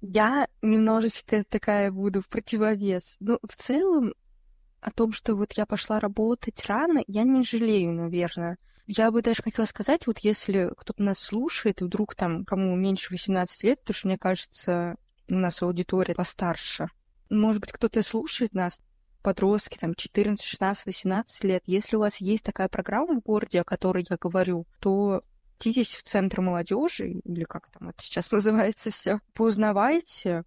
Я 0.00 0.48
немножечко 0.62 1.44
такая 1.44 1.92
буду 1.92 2.22
в 2.22 2.28
противовес. 2.28 3.16
Но 3.20 3.38
в 3.42 3.56
целом 3.56 4.14
о 4.80 4.90
том, 4.90 5.12
что 5.12 5.34
вот 5.34 5.52
я 5.54 5.66
пошла 5.66 6.00
работать 6.00 6.64
рано, 6.66 7.02
я 7.06 7.24
не 7.24 7.42
жалею, 7.42 7.92
наверное. 7.92 8.58
Я 8.86 9.10
бы 9.10 9.22
даже 9.22 9.42
хотела 9.42 9.66
сказать, 9.66 10.06
вот 10.06 10.18
если 10.20 10.72
кто-то 10.76 11.02
нас 11.02 11.18
слушает, 11.18 11.82
вдруг 11.82 12.14
там 12.14 12.44
кому 12.44 12.74
меньше 12.74 13.12
18 13.12 13.64
лет, 13.64 13.80
потому 13.80 13.94
что, 13.94 14.06
мне 14.08 14.18
кажется, 14.18 14.96
у 15.28 15.34
нас 15.34 15.62
аудитория 15.62 16.14
постарше. 16.14 16.88
Может 17.28 17.60
быть, 17.60 17.72
кто-то 17.72 18.02
слушает 18.02 18.54
нас, 18.54 18.80
подростки, 19.22 19.78
там, 19.78 19.94
14, 19.94 20.44
16, 20.44 20.86
18 20.86 21.44
лет, 21.44 21.62
если 21.66 21.96
у 21.96 22.00
вас 22.00 22.18
есть 22.18 22.44
такая 22.44 22.68
программа 22.68 23.20
в 23.20 23.22
городе, 23.22 23.60
о 23.60 23.64
которой 23.64 24.06
я 24.08 24.16
говорю, 24.16 24.66
то 24.80 25.22
идитесь 25.60 25.94
в 25.94 26.02
центр 26.02 26.40
молодежи, 26.40 27.08
или 27.10 27.44
как 27.44 27.70
там 27.70 27.88
это 27.88 28.02
сейчас 28.02 28.30
называется 28.32 28.90
все, 28.90 29.20
поузнавайте, 29.34 30.44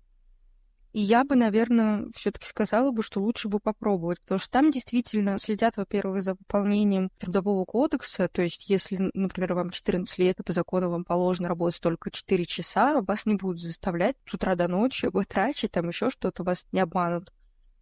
и 0.93 0.99
я 0.99 1.23
бы, 1.23 1.35
наверное, 1.35 2.07
все-таки 2.13 2.45
сказала 2.45 2.91
бы, 2.91 3.01
что 3.01 3.21
лучше 3.21 3.47
бы 3.47 3.59
попробовать, 3.59 4.19
потому 4.21 4.39
что 4.39 4.51
там 4.51 4.71
действительно 4.71 5.39
следят, 5.39 5.77
во-первых, 5.77 6.21
за 6.21 6.33
выполнением 6.33 7.09
трудового 7.17 7.63
кодекса, 7.63 8.27
то 8.27 8.41
есть 8.41 8.69
если, 8.69 9.09
например, 9.13 9.53
вам 9.53 9.69
14 9.69 10.17
лет, 10.17 10.39
и 10.39 10.43
по 10.43 10.51
закону 10.51 10.89
вам 10.89 11.05
положено 11.05 11.47
работать 11.47 11.79
только 11.79 12.11
4 12.11 12.45
часа, 12.45 13.01
вас 13.01 13.25
не 13.25 13.35
будут 13.35 13.61
заставлять 13.61 14.17
с 14.25 14.33
утра 14.33 14.55
до 14.55 14.67
ночи 14.67 15.05
вытрачивать, 15.11 15.71
там 15.71 15.87
еще 15.87 16.09
что-то, 16.09 16.43
вас 16.43 16.67
не 16.73 16.81
обманут 16.81 17.31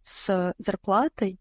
с 0.02 0.54
зарплатой, 0.58 1.38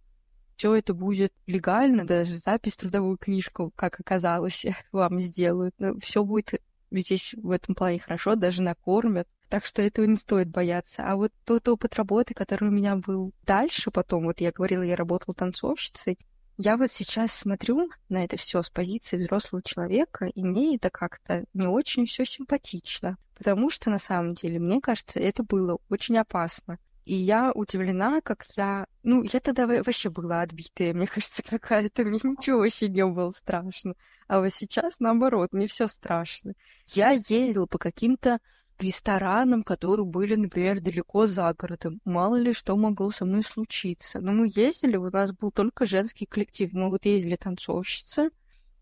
все 0.56 0.76
это 0.76 0.94
будет 0.94 1.34
легально, 1.48 2.06
даже 2.06 2.36
запись 2.36 2.76
трудовую 2.76 3.18
книжку, 3.18 3.72
как 3.76 4.00
оказалось, 4.00 4.66
вам 4.92 5.20
сделают. 5.20 5.74
Но 5.80 5.98
все 6.00 6.24
будет 6.24 6.62
здесь 6.92 7.34
в 7.42 7.52
этом 7.52 7.76
плане 7.76 8.00
хорошо, 8.00 8.36
даже 8.36 8.62
накормят. 8.62 9.28
Так 9.48 9.66
что 9.66 9.82
этого 9.82 10.06
не 10.06 10.18
стоит 10.18 10.50
бояться. 10.50 11.04
А 11.08 11.16
вот 11.16 11.32
тот 11.46 11.68
опыт 11.70 11.96
работы, 11.96 12.34
который 12.34 12.68
у 12.68 12.72
меня 12.72 12.98
был 12.98 13.34
дальше 13.44 13.90
потом, 13.90 14.26
вот 14.26 14.42
я 14.42 14.52
говорила, 14.52 14.84
я 14.84 14.96
работала 14.96 15.34
танцовщицей, 15.34 16.20
я 16.58 16.76
вот 16.76 16.92
сейчас 16.92 17.32
смотрю 17.32 17.90
на 18.10 18.26
это 18.26 18.36
все 18.36 18.62
с 18.62 18.70
позиции 18.70 19.16
взрослого 19.16 19.64
человека, 19.64 20.26
и 20.26 20.44
мне 20.44 20.76
это 20.76 20.90
как-то 20.90 21.46
не 21.54 21.68
очень 21.68 22.06
все 22.06 22.26
симпатично. 22.26 23.18
Потому 23.34 23.70
что 23.70 23.90
на 23.90 23.98
самом 23.98 24.34
деле, 24.34 24.60
мне 24.60 24.82
кажется, 24.82 25.22
это 25.22 25.42
было 25.44 25.78
очень 25.88 26.18
опасно. 26.18 26.78
И 27.10 27.16
я 27.16 27.52
удивлена, 27.54 28.22
как 28.22 28.46
я... 28.56 28.86
Ну, 29.02 29.24
я 29.24 29.40
тогда 29.40 29.66
вообще 29.66 30.12
была 30.12 30.42
отбитая, 30.42 30.94
мне 30.94 31.08
кажется, 31.14 31.42
какая-то. 31.42 32.04
Мне 32.04 32.20
ничего 32.22 32.60
вообще 32.60 32.88
не 32.88 33.04
было 33.04 33.32
страшно. 33.32 33.96
А 34.28 34.40
вот 34.40 34.54
сейчас, 34.54 35.00
наоборот, 35.00 35.52
мне 35.52 35.66
все 35.66 35.88
страшно. 35.88 36.54
Я 36.86 37.10
ездила 37.10 37.66
по 37.66 37.80
каким-то 37.80 38.38
ресторанам, 38.78 39.64
которые 39.64 40.06
были, 40.06 40.36
например, 40.36 40.82
далеко 40.82 41.26
за 41.26 41.52
городом. 41.58 42.00
Мало 42.06 42.36
ли 42.36 42.54
что 42.54 42.78
могло 42.78 43.10
со 43.10 43.26
мной 43.26 43.42
случиться. 43.42 44.22
Но 44.22 44.32
мы 44.32 44.48
ездили, 44.54 44.96
у 44.96 45.10
нас 45.10 45.34
был 45.34 45.50
только 45.50 45.88
женский 45.88 46.28
коллектив. 46.28 46.72
Мы 46.74 46.92
вот 46.92 47.06
ездили 47.06 47.38
танцовщицы, 47.38 48.30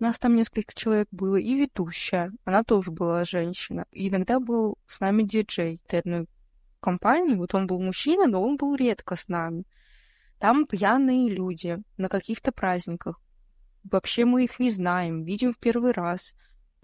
у 0.01 0.03
нас 0.03 0.19
там 0.19 0.35
несколько 0.35 0.75
человек 0.75 1.07
было, 1.11 1.37
и 1.37 1.53
ведущая. 1.53 2.33
Она 2.43 2.65
тоже 2.65 2.91
была 2.91 3.23
женщина. 3.23 3.85
И 3.93 4.09
иногда 4.09 4.41
был 4.41 4.77
с 4.85 4.99
нами 4.99 5.23
диджей. 5.23 5.79
Ты 5.87 5.99
одной 5.99 6.27
компании, 6.79 7.35
вот 7.35 7.53
он 7.53 7.67
был 7.67 7.79
мужчина, 7.79 8.27
но 8.27 8.41
он 8.41 8.57
был 8.57 8.75
редко 8.75 9.15
с 9.15 9.27
нами. 9.27 9.65
Там 10.39 10.65
пьяные 10.65 11.29
люди 11.29 11.77
на 11.97 12.09
каких-то 12.09 12.51
праздниках. 12.51 13.19
Вообще 13.83 14.25
мы 14.25 14.43
их 14.43 14.59
не 14.59 14.69
знаем, 14.69 15.23
видим 15.23 15.53
в 15.53 15.57
первый 15.57 15.91
раз. 15.91 16.35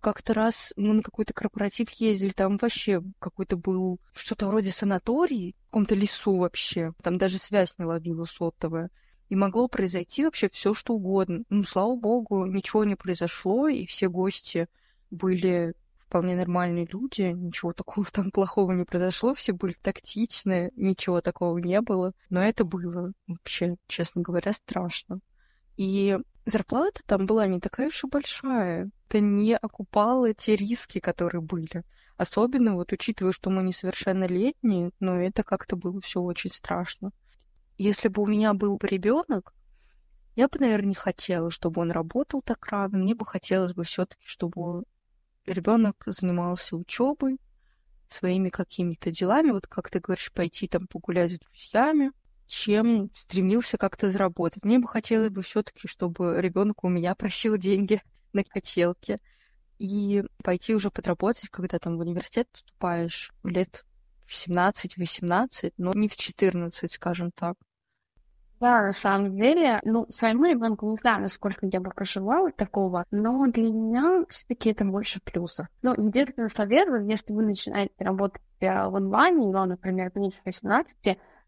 Как-то 0.02 0.34
раз 0.34 0.74
мы 0.76 0.94
на 0.94 1.02
какой-то 1.02 1.34
корпоратив 1.34 1.90
ездили, 1.92 2.32
там 2.32 2.58
вообще 2.58 3.02
какой-то 3.20 3.56
был 3.56 4.00
что-то 4.14 4.48
вроде 4.48 4.72
санаторий, 4.72 5.56
в 5.62 5.66
каком-то 5.66 5.96
лесу 5.96 6.38
вообще. 6.38 6.94
Там 7.02 7.18
даже 7.18 7.38
связь 7.38 7.78
не 7.78 7.86
ловила 7.86 8.26
сотовая. 8.26 8.90
И 9.30 9.36
могло 9.36 9.68
произойти 9.68 10.26
вообще 10.26 10.50
все 10.50 10.74
что 10.74 10.94
угодно. 10.94 11.44
Ну, 11.50 11.64
слава 11.64 11.96
богу, 11.96 12.46
ничего 12.46 12.84
не 12.84 12.96
произошло, 12.96 13.68
и 13.68 13.86
все 13.86 14.10
гости 14.10 14.68
были 15.10 15.74
вполне 16.14 16.36
нормальные 16.36 16.86
люди, 16.86 17.24
ничего 17.24 17.74
такого 17.74 18.06
там 18.12 18.30
плохого 18.30 18.72
не 18.72 18.86
произошло, 18.86 19.34
все 19.34 19.52
были 19.52 19.74
тактичны, 19.74 20.72
ничего 20.76 21.22
такого 21.22 21.58
не 21.58 21.82
было. 21.82 22.14
Но 22.30 22.40
это 22.40 22.66
было 22.66 23.14
вообще, 23.26 23.78
честно 23.88 24.22
говоря, 24.22 24.54
страшно. 24.54 25.22
И 25.76 26.16
зарплата 26.46 27.02
там 27.08 27.26
была 27.26 27.48
не 27.48 27.60
такая 27.60 27.88
уж 27.88 28.04
и 28.04 28.08
большая. 28.08 28.92
Это 29.10 29.22
не 29.22 29.58
окупало 29.58 30.36
те 30.36 30.56
риски, 30.56 31.00
которые 31.00 31.42
были. 31.42 31.84
Особенно 32.16 32.76
вот 32.76 32.92
учитывая, 32.92 33.32
что 33.32 33.50
мы 33.50 33.64
несовершеннолетние, 33.64 34.92
но 35.00 35.20
это 35.20 35.42
как-то 35.42 35.76
было 35.76 36.00
все 36.00 36.22
очень 36.22 36.52
страшно. 36.52 37.10
Если 37.80 38.08
бы 38.08 38.22
у 38.22 38.28
меня 38.28 38.54
был 38.54 38.78
бы 38.78 38.88
ребенок, 38.88 39.56
я 40.36 40.48
бы, 40.48 40.60
наверное, 40.60 40.90
не 40.90 40.96
хотела, 40.96 41.50
чтобы 41.50 41.82
он 41.82 41.90
работал 41.90 42.42
так 42.42 42.64
рано. 42.68 43.00
Мне 43.00 43.16
бы 43.16 43.26
хотелось 43.26 43.74
бы 43.74 43.84
все-таки, 43.84 44.28
чтобы 44.28 44.84
ребенок 45.46 46.04
занимался 46.06 46.76
учебой, 46.76 47.40
своими 48.08 48.50
какими-то 48.50 49.12
делами, 49.12 49.52
вот 49.52 49.68
как 49.68 49.90
ты 49.90 50.00
говоришь, 50.00 50.32
пойти 50.32 50.68
там 50.68 50.88
погулять 50.88 51.32
с 51.32 51.40
друзьями. 51.40 52.12
чем 52.46 53.10
стремился 53.16 53.78
как-то 53.78 54.10
заработать. 54.10 54.64
Мне 54.64 54.78
бы 54.78 54.88
хотелось 54.88 55.30
бы 55.30 55.42
все-таки, 55.42 55.88
чтобы 55.88 56.40
ребенок 56.40 56.84
у 56.84 56.90
меня 56.90 57.16
просил 57.16 57.58
деньги 57.58 58.02
на 58.34 58.44
хотелке 58.48 59.20
и 59.80 60.24
пойти 60.44 60.76
уже 60.76 60.92
подработать, 60.92 61.50
когда 61.50 61.80
там 61.80 61.98
в 61.98 62.02
университет 62.02 62.48
поступаешь 62.52 63.32
лет 63.44 63.86
в 64.26 64.48
17-18, 64.48 65.74
но 65.78 65.94
не 65.94 66.08
в 66.08 66.16
14, 66.16 66.92
скажем 66.92 67.32
так. 67.32 67.56
Да, 68.64 68.82
на 68.82 68.94
самом 68.94 69.36
деле, 69.36 69.82
ну, 69.84 70.06
своему 70.08 70.46
ребенку 70.46 70.90
не 70.90 70.96
знаю, 70.96 71.24
насколько 71.24 71.66
я 71.70 71.82
бы 71.82 71.90
проживала 71.90 72.50
такого, 72.50 73.04
но 73.12 73.46
для 73.48 73.70
меня 73.70 74.24
все-таки 74.30 74.70
это 74.70 74.86
больше 74.86 75.20
плюсов. 75.22 75.68
Ну, 75.82 75.92
единственный 75.92 76.50
совет, 76.50 76.88
если 77.12 77.34
вы 77.34 77.44
начинаете 77.44 77.94
работать 78.00 78.42
э, 78.62 78.88
в 78.88 78.96
онлайне, 78.96 79.52
ну, 79.52 79.66
например, 79.66 80.14
меньше 80.16 80.40
18, 80.46 80.96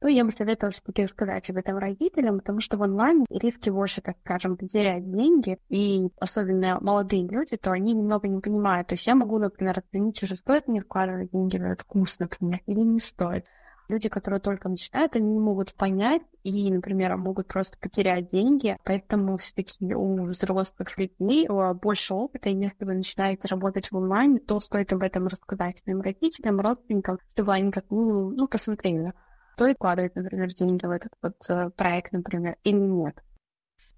то 0.01 0.07
я 0.09 0.25
бы 0.25 0.33
советовала 0.33 0.73
все-таки 0.73 1.03
рассказать 1.05 1.49
об 1.49 1.55
этом 1.55 1.77
родителям, 1.77 2.39
потому 2.39 2.59
что 2.59 2.77
в 2.77 2.83
онлайне 2.83 3.25
риски 3.29 3.69
больше, 3.69 4.01
так 4.01 4.17
скажем, 4.25 4.57
потерять 4.57 5.09
деньги, 5.09 5.57
и 5.69 6.09
особенно 6.19 6.79
молодые 6.81 7.25
люди, 7.25 7.55
то 7.55 7.71
они 7.71 7.93
немного 7.93 8.27
не 8.27 8.41
понимают. 8.41 8.89
То 8.89 8.95
есть 8.95 9.07
я 9.07 9.15
могу, 9.15 9.39
например, 9.39 9.79
оценить, 9.79 10.21
уже 10.21 10.35
стоит 10.35 10.67
мне 10.67 10.81
вкладывать 10.81 11.31
деньги 11.31 11.57
в 11.57 11.63
этот 11.63 11.85
курс, 11.85 12.19
например, 12.19 12.59
или 12.65 12.81
не 12.81 12.99
стоит. 12.99 13.45
Люди, 13.87 14.09
которые 14.09 14.39
только 14.39 14.69
начинают, 14.69 15.15
они 15.15 15.29
не 15.31 15.39
могут 15.39 15.73
понять 15.75 16.23
и, 16.43 16.71
например, 16.71 17.15
могут 17.17 17.47
просто 17.47 17.77
потерять 17.77 18.29
деньги. 18.31 18.77
Поэтому 18.83 19.37
все-таки 19.37 19.93
у 19.93 20.23
взрослых 20.23 20.97
людей 20.97 21.47
больше 21.75 22.13
опыта, 22.13 22.49
и 22.49 22.55
если 22.55 22.83
вы 22.85 22.95
начинаете 22.95 23.47
работать 23.47 23.91
в 23.91 23.97
онлайне, 23.97 24.39
то 24.39 24.59
стоит 24.59 24.91
об 24.93 25.03
этом 25.03 25.27
рассказать 25.27 25.79
своим 25.79 26.01
родителям, 26.01 26.59
родственникам, 26.59 27.19
чтобы 27.33 27.53
они 27.53 27.71
как 27.71 27.85
ну, 27.89 28.31
ну 28.31 28.47
посмотрели, 28.47 29.13
стоит 29.53 29.75
вкладывать, 29.77 30.15
например, 30.15 30.53
деньги 30.53 30.85
в 30.85 30.91
этот 30.91 31.11
вот 31.21 31.35
э, 31.49 31.69
проект, 31.71 32.11
например, 32.11 32.57
или 32.63 32.77
нет. 32.77 33.21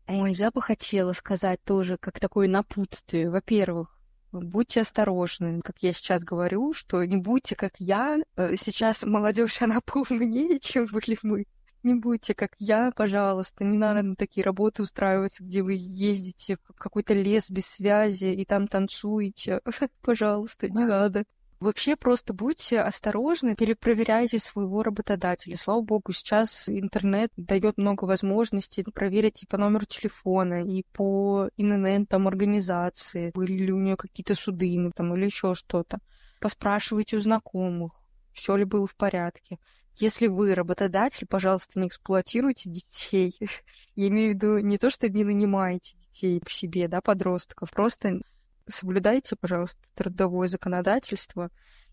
Ой, 0.08 0.32
я 0.34 0.52
бы 0.52 0.62
хотела 0.62 1.12
сказать 1.13 1.62
тоже, 1.65 1.97
как 1.97 2.19
такое 2.19 2.47
напутствие. 2.47 3.30
Во-первых, 3.30 3.97
будьте 4.41 4.82
осторожны, 4.82 5.62
как 5.62 5.78
я 5.80 5.93
сейчас 5.93 6.23
говорю, 6.23 6.73
что 6.73 7.04
не 7.06 7.17
будьте 7.17 7.56
как 7.56 7.73
я. 7.80 8.17
Э, 8.36 8.56
сейчас 8.56 9.04
молодежь, 9.04 9.62
она 9.62 9.80
поумнее, 9.82 10.60
чем 10.60 10.86
были 10.86 11.17
мы. 11.23 11.45
Не 11.84 11.95
будьте 11.95 12.34
как 12.34 12.52
я, 12.60 12.91
пожалуйста. 12.95 13.63
Не 13.63 13.78
надо 13.78 14.02
на 14.02 14.15
такие 14.15 14.43
работы 14.43 14.84
устраиваться, 14.84 15.43
где 15.43 15.62
вы 15.62 15.76
ездите 15.78 16.58
в 16.58 16.73
какой-то 16.73 17.13
лес 17.13 17.50
без 17.50 17.65
связи 17.67 18.26
и 18.26 18.45
там 18.45 18.67
танцуете. 18.67 19.62
Пожалуйста, 20.02 20.69
не 20.69 20.86
надо. 20.86 21.23
Вообще 21.60 21.96
просто 21.96 22.34
будьте 22.34 22.82
осторожны, 22.82 23.56
перепроверяйте 23.56 24.38
своего 24.38 24.84
работодателя. 24.84 25.58
Слава 25.58 25.82
богу, 25.82 26.13
сейчас 26.13 26.70
интернет 26.70 27.32
дает 27.36 27.78
много 27.78 28.06
возможностей 28.06 28.84
проверить 28.84 29.41
и 29.41 29.48
по 29.48 29.58
номеру 29.58 29.86
телефона, 29.86 30.63
и 30.63 30.84
по 30.93 31.50
ИНН 31.58 32.06
там 32.06 32.28
организации, 32.28 33.32
были 33.34 33.54
ли 33.54 33.72
у 33.74 33.80
нее 33.80 33.98
какие-то 33.98 34.36
суды, 34.36 34.91
там, 34.96 35.15
или 35.15 35.26
еще 35.26 35.56
что-то. 35.56 35.98
Поспрашивайте 36.39 37.17
у 37.17 37.22
знакомых, 37.22 37.93
все 38.34 38.56
ли 38.56 38.63
было 38.63 38.86
в 38.86 38.96
порядке. 38.96 39.58
Если 39.96 40.28
вы 40.28 40.54
работодатель, 40.54 41.26
пожалуйста, 41.26 41.80
не 41.80 41.88
эксплуатируйте 41.88 42.70
детей. 42.70 43.36
Я 43.96 44.08
имею 44.10 44.34
в 44.34 44.36
виду 44.36 44.60
не 44.60 44.78
то, 44.78 44.91
что 44.91 45.10
не 45.10 45.24
нанимаете 45.24 45.98
детей 45.98 46.39
к 46.39 46.52
себе, 46.52 46.88
да, 46.88 47.02
подростков, 47.02 47.72
просто 47.72 48.22
соблюдайте, 48.67 49.36
пожалуйста, 49.36 49.80
трудовое 49.95 50.47
законодательство. 50.47 51.49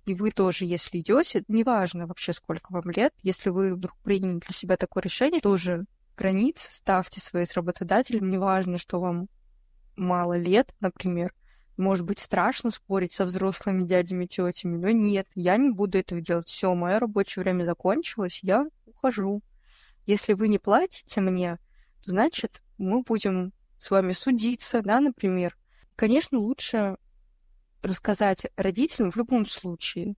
И 0.07 0.15
вы 0.15 0.31
тоже, 0.31 0.65
если 0.65 1.01
идете, 1.01 1.45
неважно 1.49 2.07
вообще, 2.07 2.33
сколько 2.33 2.73
вам 2.73 2.91
лет, 2.91 3.15
если 3.23 3.49
вы 3.51 3.75
вдруг 3.75 3.97
приняли 4.03 4.39
для 4.39 4.53
себя 4.53 4.77
такое 4.77 5.03
решение, 5.03 5.41
тоже 5.41 5.87
границы 6.17 6.73
ставьте 6.73 7.21
свои 7.21 7.45
с 7.45 7.55
работодателем, 7.55 8.29
неважно, 8.29 8.79
что 8.79 9.01
вам 9.01 9.29
мало 9.97 10.37
лет, 10.37 10.75
например. 10.81 11.33
Может 11.77 12.05
быть, 12.05 12.21
страшно 12.21 12.71
спорить 12.71 13.13
со 13.13 13.25
взрослыми 13.25 13.85
дядями, 13.85 14.27
тетями, 14.27 14.77
но 14.77 14.91
нет, 14.91 15.27
я 15.35 15.57
не 15.57 15.71
буду 15.71 15.99
этого 15.99 16.21
делать. 16.21 16.49
Все, 16.49 16.73
мое 16.75 17.01
рабочее 17.01 17.43
время 17.43 17.65
закончилось, 17.65 18.41
я 18.43 18.67
ухожу. 18.87 19.43
Если 20.07 20.35
вы 20.35 20.49
не 20.49 20.59
платите 20.59 21.21
мне, 21.21 21.59
то 22.05 22.11
значит, 22.11 22.63
мы 22.79 23.03
будем 23.03 23.53
с 23.79 23.91
вами 23.91 24.13
судиться, 24.13 24.83
да, 24.83 25.01
например, 25.01 25.57
Конечно, 25.97 26.39
лучше 26.39 26.97
рассказать 27.83 28.47
родителям 28.57 29.11
в 29.11 29.17
любом 29.17 29.47
случае 29.47 30.17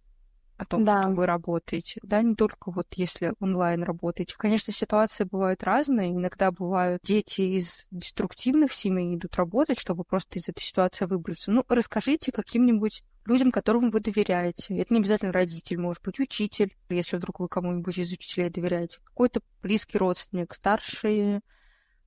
о 0.57 0.65
том, 0.65 0.85
да. 0.85 1.03
что 1.03 1.11
вы 1.11 1.27
работаете, 1.27 2.01
да, 2.03 2.23
не 2.23 2.35
только 2.35 2.71
вот 2.71 2.87
если 2.95 3.35
онлайн 3.41 3.83
работаете. 3.83 4.35
Конечно, 4.39 4.73
ситуации 4.73 5.25
бывают 5.25 5.63
разные. 5.63 6.13
Иногда 6.13 6.51
бывают 6.51 7.03
дети 7.05 7.43
из 7.43 7.87
деструктивных 7.91 8.73
семей 8.73 9.17
идут 9.17 9.37
работать, 9.37 9.79
чтобы 9.79 10.05
просто 10.05 10.39
из 10.39 10.49
этой 10.49 10.63
ситуации 10.63 11.05
выбраться. 11.05 11.51
Ну, 11.51 11.65
расскажите 11.69 12.33
каким-нибудь 12.33 13.03
людям, 13.27 13.51
которым 13.51 13.91
вы 13.91 14.01
доверяете. 14.01 14.79
Это 14.79 14.95
не 14.95 15.01
обязательно 15.01 15.33
родитель, 15.33 15.79
может 15.79 16.03
быть, 16.03 16.21
учитель, 16.21 16.75
если 16.89 17.17
вдруг 17.17 17.41
вы 17.41 17.49
кому-нибудь 17.49 17.99
из 17.99 18.13
учителей 18.13 18.49
доверяете. 18.49 18.99
Какой-то 19.05 19.41
близкий 19.63 19.99
родственник, 19.99 20.55
старшие 20.55 21.43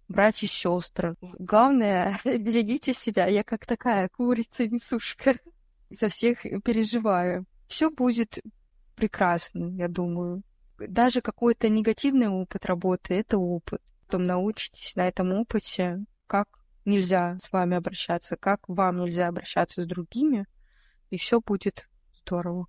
братья 0.10 0.48
и 0.48 0.50
сестры. 0.50 1.16
Главное, 1.22 2.20
берегите 2.26 2.94
себя. 2.94 3.28
Я 3.28 3.44
как 3.44 3.66
такая 3.66 4.10
курица-несушка. 4.10 5.36
За 5.90 6.10
всех 6.10 6.42
переживаю. 6.64 7.46
Все 7.68 7.90
будет 7.90 8.40
прекрасно, 8.96 9.74
я 9.78 9.88
думаю. 9.88 10.44
Даже 10.78 11.22
какой-то 11.22 11.70
негативный 11.70 12.28
опыт 12.28 12.66
работы— 12.66 13.14
это 13.16 13.38
опыт. 13.38 13.82
Потом 14.06 14.24
научитесь 14.24 14.96
на 14.96 15.08
этом 15.08 15.34
опыте, 15.34 16.00
как 16.28 16.48
нельзя 16.86 17.38
с 17.40 17.52
вами 17.52 17.78
обращаться, 17.78 18.38
как 18.38 18.68
вам 18.68 18.98
нельзя 18.98 19.28
обращаться 19.28 19.84
с 19.84 19.86
другими, 19.86 20.46
и 21.10 21.18
все 21.18 21.42
будет 21.42 21.88
здорово. 22.22 22.68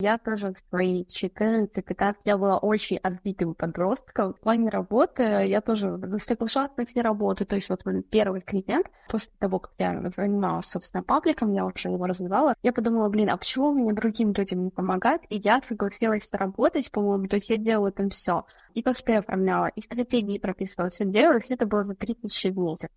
Я 0.00 0.16
тоже 0.16 0.54
в 0.54 0.68
свои 0.70 1.04
14-15 1.04 2.16
я 2.24 2.38
была 2.38 2.56
очень 2.56 2.96
отбитым 2.96 3.54
подростком. 3.54 4.32
В 4.32 4.40
плане 4.40 4.70
работы 4.70 5.22
я 5.22 5.60
тоже 5.60 6.00
соглашалась 6.26 6.70
на 6.78 6.86
все 6.86 7.02
работы. 7.02 7.44
То 7.44 7.56
есть 7.56 7.68
вот 7.68 7.84
мой 7.84 8.02
первый 8.02 8.40
клиент, 8.40 8.86
после 9.10 9.30
того, 9.38 9.58
как 9.58 9.72
я 9.76 10.10
занималась, 10.16 10.68
собственно, 10.68 11.02
пабликом, 11.02 11.52
я 11.52 11.66
уже 11.66 11.90
его 11.90 12.06
развивала, 12.06 12.54
я 12.62 12.72
подумала, 12.72 13.10
блин, 13.10 13.28
а 13.28 13.36
почему 13.36 13.74
мне 13.74 13.92
другим 13.92 14.32
людям 14.32 14.64
не 14.64 14.70
помогать? 14.70 15.20
И 15.28 15.36
я 15.36 15.60
согласилась 15.68 16.30
работать, 16.32 16.90
по-моему, 16.90 17.28
то 17.28 17.36
есть 17.36 17.50
я 17.50 17.58
делала 17.58 17.92
там 17.92 18.08
все. 18.08 18.46
И 18.72 18.82
посты 18.82 19.16
оформляла, 19.16 19.66
и 19.66 19.82
стратегии 19.82 20.38
прописывала, 20.38 20.88
все 20.88 21.04
делала, 21.04 21.40
все 21.40 21.54
это 21.54 21.66
было 21.66 21.84
за 21.84 21.94
3 21.94 22.14
тысячи 22.14 22.48
в 22.48 22.56
месяц. 22.56 22.88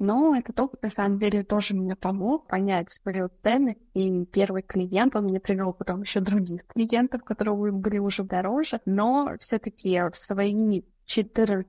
Но 0.00 0.34
этот 0.34 0.58
опыт, 0.58 0.82
на 0.82 0.90
самом 0.90 1.18
деле, 1.18 1.44
тоже 1.44 1.74
мне 1.74 1.94
помог 1.94 2.48
понять 2.48 2.90
свою 2.90 3.30
ценность. 3.42 3.78
И 3.92 4.24
первый 4.24 4.62
клиент, 4.62 5.14
он 5.14 5.24
мне 5.24 5.40
привел 5.40 5.74
потом 5.74 6.00
еще 6.00 6.20
других 6.20 6.66
клиентов, 6.66 7.22
которые 7.22 7.70
были 7.70 7.98
уже 7.98 8.24
дороже. 8.24 8.80
Но 8.86 9.34
все-таки 9.38 10.00
в 10.10 10.16
свои 10.16 10.82
14-15 11.06 11.64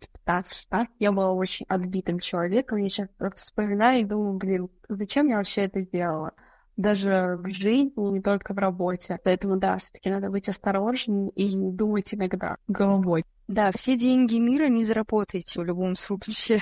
лет 0.72 0.89
я 1.00 1.12
была 1.12 1.34
очень 1.34 1.65
отбитым 1.67 2.20
человеком. 2.20 2.78
Я 2.78 2.88
сейчас 2.88 3.10
вспоминаю 3.36 4.02
и 4.02 4.06
думаю, 4.06 4.38
блин, 4.38 4.70
зачем 4.88 5.28
я 5.28 5.36
вообще 5.38 5.63
это 5.63 5.82
делала? 5.82 6.32
даже 6.78 7.38
в 7.38 7.54
жизни, 7.54 7.91
не 7.96 8.22
только 8.22 8.54
в 8.54 8.58
работе. 8.58 9.20
Поэтому, 9.24 9.58
да, 9.58 9.78
все-таки 9.78 10.10
надо 10.10 10.30
быть 10.30 10.50
осторожным 10.50 11.28
и 11.28 11.54
думать 11.54 12.13
иногда 12.13 12.58
головой. 12.67 13.24
Да, 13.48 13.72
все 13.76 13.98
деньги 13.98 14.36
мира 14.36 14.67
не 14.67 14.86
заработаете 14.86 15.60
в 15.60 15.65
любом 15.65 15.96
случае. 15.96 16.62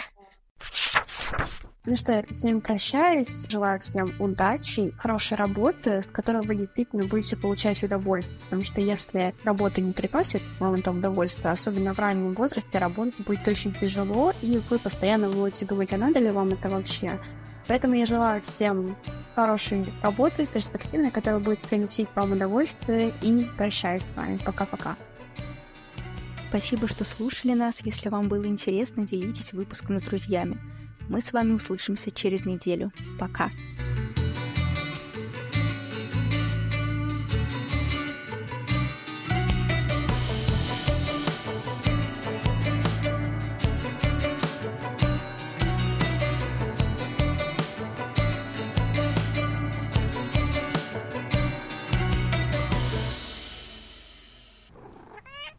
Ну 1.89 1.95
что, 1.95 2.11
я 2.11 2.23
с 2.35 2.43
вами 2.43 2.59
прощаюсь. 2.59 3.47
Желаю 3.49 3.79
всем 3.79 4.13
удачи, 4.19 4.93
хорошей 4.99 5.37
работы, 5.37 6.03
с 6.03 6.05
которой 6.05 6.45
вы 6.45 6.53
действительно 6.53 7.07
будете 7.07 7.35
получать 7.35 7.81
удовольствие. 7.81 8.39
Потому 8.43 8.63
что 8.63 8.79
если 8.79 9.33
работа 9.43 9.81
не 9.81 9.91
приносит 9.91 10.43
вам 10.59 10.75
это 10.75 10.91
удовольствие, 10.91 11.49
особенно 11.49 11.95
в 11.95 11.97
раннем 11.97 12.35
возрасте, 12.35 12.77
работать 12.77 13.25
будет 13.25 13.47
очень 13.47 13.73
тяжело, 13.73 14.33
и 14.43 14.61
вы 14.69 14.77
постоянно 14.77 15.29
будете 15.31 15.65
думать, 15.65 15.91
а 15.91 15.97
надо 15.97 16.19
ли 16.19 16.29
вам 16.29 16.49
это 16.49 16.69
вообще. 16.69 17.19
Поэтому 17.67 17.95
я 17.95 18.05
желаю 18.05 18.43
всем 18.43 18.95
хорошей 19.33 19.91
работы, 20.03 20.45
перспективной, 20.45 21.09
которая 21.09 21.39
будет 21.39 21.61
приносить 21.61 22.09
вам 22.13 22.33
удовольствие, 22.33 23.15
и 23.23 23.49
прощаюсь 23.57 24.03
с 24.03 24.15
вами. 24.15 24.37
Пока-пока. 24.45 24.95
Спасибо, 26.39 26.87
что 26.87 27.03
слушали 27.03 27.53
нас. 27.53 27.81
Если 27.83 28.09
вам 28.09 28.29
было 28.29 28.45
интересно, 28.45 29.07
делитесь 29.07 29.53
выпуском 29.53 29.99
с 29.99 30.03
друзьями. 30.03 30.59
Мы 31.09 31.21
с 31.21 31.33
вами 31.33 31.53
услышимся 31.53 32.11
через 32.11 32.45
неделю. 32.45 32.93
Пока. 33.19 33.49